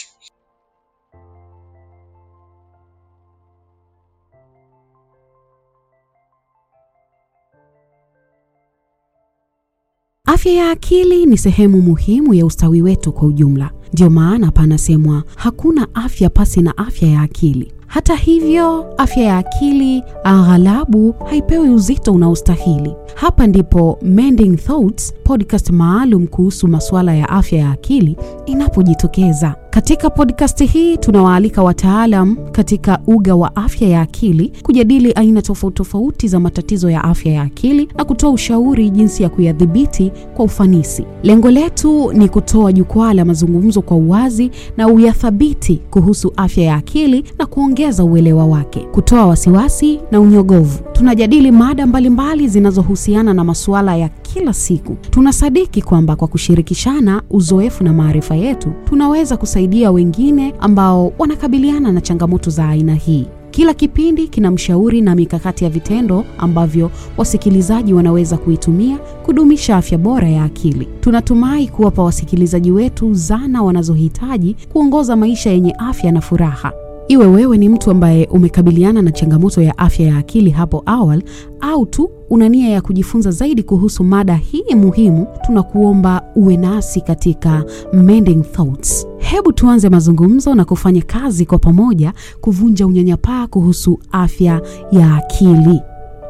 Afya 10.33 10.51
ya 10.53 10.69
akili 10.71 11.25
ni 11.25 11.37
sehemu 11.37 11.81
muhimu 11.81 12.33
ya 12.33 12.45
ustawi 12.45 12.81
wetu 12.81 13.11
kwa 13.11 13.27
ujumla. 13.27 13.71
Ndio 13.93 14.09
maana 14.09 14.51
panasemwa 14.51 15.23
hakuna 15.35 15.87
afya 15.93 16.29
pasi 16.29 16.61
na 16.61 16.77
afya 16.77 17.09
ya 17.09 17.21
akili. 17.21 17.71
Hata 17.87 18.15
hivyo, 18.15 18.85
afya 18.97 19.23
ya 19.23 19.37
akili 19.37 20.03
aghalabu 20.23 21.15
haipewi 21.29 21.69
uzito 21.69 22.13
unaostahili. 22.13 22.95
Hapa 23.15 23.47
ndipo 23.47 23.99
Mending 24.01 24.57
Thoughts, 24.57 25.13
podcast 25.23 25.69
maalum 25.69 26.27
kuhusu 26.27 26.67
masuala 26.67 27.15
ya 27.15 27.29
afya 27.29 27.59
ya 27.59 27.71
akili 27.71 28.17
inapojitokeza. 28.45 29.55
Katika 29.69 30.09
podcast 30.09 30.63
hii 30.63 30.97
tunawaalika 30.97 31.63
wataalam 31.63 32.35
katika 32.51 32.99
uga 33.07 33.35
wa 33.35 33.55
afya 33.55 33.87
ya 33.89 34.01
akili 34.01 34.51
kujadili 34.63 35.11
aina 35.11 35.41
tofauti 35.41 35.75
tofauti 35.75 36.27
za 36.27 36.39
matatizo 36.39 36.89
ya 36.89 37.03
afya 37.03 37.33
ya 37.33 37.41
akili 37.41 37.89
na 37.97 38.03
kutoa 38.05 38.29
ushauri 38.31 38.89
jinsi 38.89 39.23
ya 39.23 39.29
kuyadhibiti 39.29 40.11
kwa 40.33 40.45
ufanisi. 40.45 41.05
Lengo 41.23 41.51
letu 41.51 42.11
ni 42.13 42.29
kutoa 42.29 42.73
jukwaa 42.73 43.13
la 43.13 43.25
mazungumzo 43.25 43.81
kwa 43.83 43.97
uwazi 43.97 44.51
na 44.77 44.87
uyathabiti 44.87 45.81
kuhusu 45.91 46.33
afya 46.37 46.63
ya 46.63 46.75
akili 46.75 47.23
na 47.39 47.45
kuongeza 47.45 48.03
uelewa 48.03 48.45
wake, 48.45 48.79
kutoa 48.79 49.25
wasiwasi 49.25 49.99
na 50.11 50.19
unyogovu. 50.19 50.79
Tunajadili 50.91 51.51
mada 51.51 51.85
mbalimbali 51.87 52.47
zinazohusiana 52.47 53.33
na 53.33 53.43
masuala 53.43 53.95
ya 53.95 54.09
kila 54.09 54.53
siku. 54.53 54.95
Tunasadiki 55.09 55.81
kwamba 55.81 56.15
kwa 56.15 56.27
kushirikishana 56.27 57.21
uzoefu 57.29 57.83
na 57.83 57.93
maarifa 57.93 58.35
yetu, 58.35 58.71
tunaweza 58.85 59.37
kusaidia 59.37 59.91
wengine 59.91 60.53
ambao 60.59 61.13
wanakabiliana 61.19 61.91
na 61.91 62.01
changamoto 62.01 62.49
za 62.49 62.67
aina 62.69 62.95
hii. 62.95 63.27
Kila 63.53 63.73
kipindi 63.73 64.27
kina 64.27 64.51
mshauri 64.51 65.01
na 65.01 65.15
mikakati 65.15 65.63
ya 65.63 65.69
vitendo 65.69 66.25
ambavyo 66.37 66.91
wasikilizaji 67.17 67.93
wanaweza 67.93 68.37
kuitumia 68.37 68.97
kudumisha 68.97 69.77
afya 69.77 69.97
bora 69.97 70.29
ya 70.29 70.43
akili. 70.43 70.87
Tunatumai 71.01 71.67
kuwapa 71.67 72.03
wasikilizaji 72.03 72.71
wetu 72.71 73.13
zana 73.13 73.63
wanazohitaji 73.63 74.55
kuongoza 74.73 75.15
maisha 75.15 75.49
yenye 75.49 75.75
afya 75.77 76.11
na 76.11 76.21
furaha. 76.21 76.73
Iwe 77.07 77.27
wewe 77.27 77.57
ni 77.57 77.69
mtu 77.69 77.91
ambaye 77.91 78.25
umekabiliana 78.25 79.01
na 79.01 79.11
changamoto 79.11 79.61
ya 79.61 79.77
afya 79.77 80.07
ya 80.07 80.17
akili 80.17 80.49
hapo 80.49 80.83
awali 80.85 81.23
au 81.61 81.85
tu 81.85 82.09
una 82.29 82.49
nia 82.49 82.69
ya 82.69 82.81
kujifunza 82.81 83.31
zaidi 83.31 83.63
kuhusu 83.63 84.03
mada 84.03 84.35
hii 84.35 84.75
muhimu, 84.75 85.27
tunakuomba 85.45 86.23
uwe 86.35 86.57
nasi 86.57 87.01
katika 87.01 87.63
Mending 87.93 88.41
Thoughts. 88.51 89.07
Hebu 89.17 89.53
tuanze 89.53 89.89
mazungumzo 89.89 90.55
na 90.55 90.65
kufanya 90.65 91.01
kazi 91.01 91.45
kwa 91.45 91.57
pamoja 91.59 92.13
kuvunja 92.41 92.87
unyanyapaa 92.87 93.47
kuhusu 93.47 93.99
afya 94.11 94.61
ya 94.91 95.15
akili. 95.15 95.81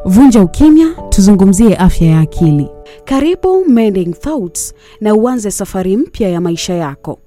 Vunja 0.05 0.41
ukimya, 0.41 0.87
tuzungumzie 1.09 1.75
afya 1.75 2.07
ya 2.07 2.19
akili. 2.19 2.67
Karibu 3.05 3.65
Mending 3.65 4.13
Thoughts 4.13 4.73
na 5.01 5.15
uanze 5.15 5.51
safari 5.51 5.97
mpya 5.97 6.29
ya 6.29 6.41
maisha 6.41 6.73
yako. 6.73 7.19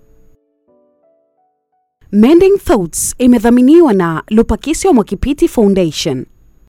Mending 2.19 2.59
Thoughts 2.59 3.15
imedhaminiwa 3.19 3.93
na 3.93 4.23
Lupakisyo 4.29 4.93
Mwakipiti 4.93 5.49
Foundation. 5.49 6.27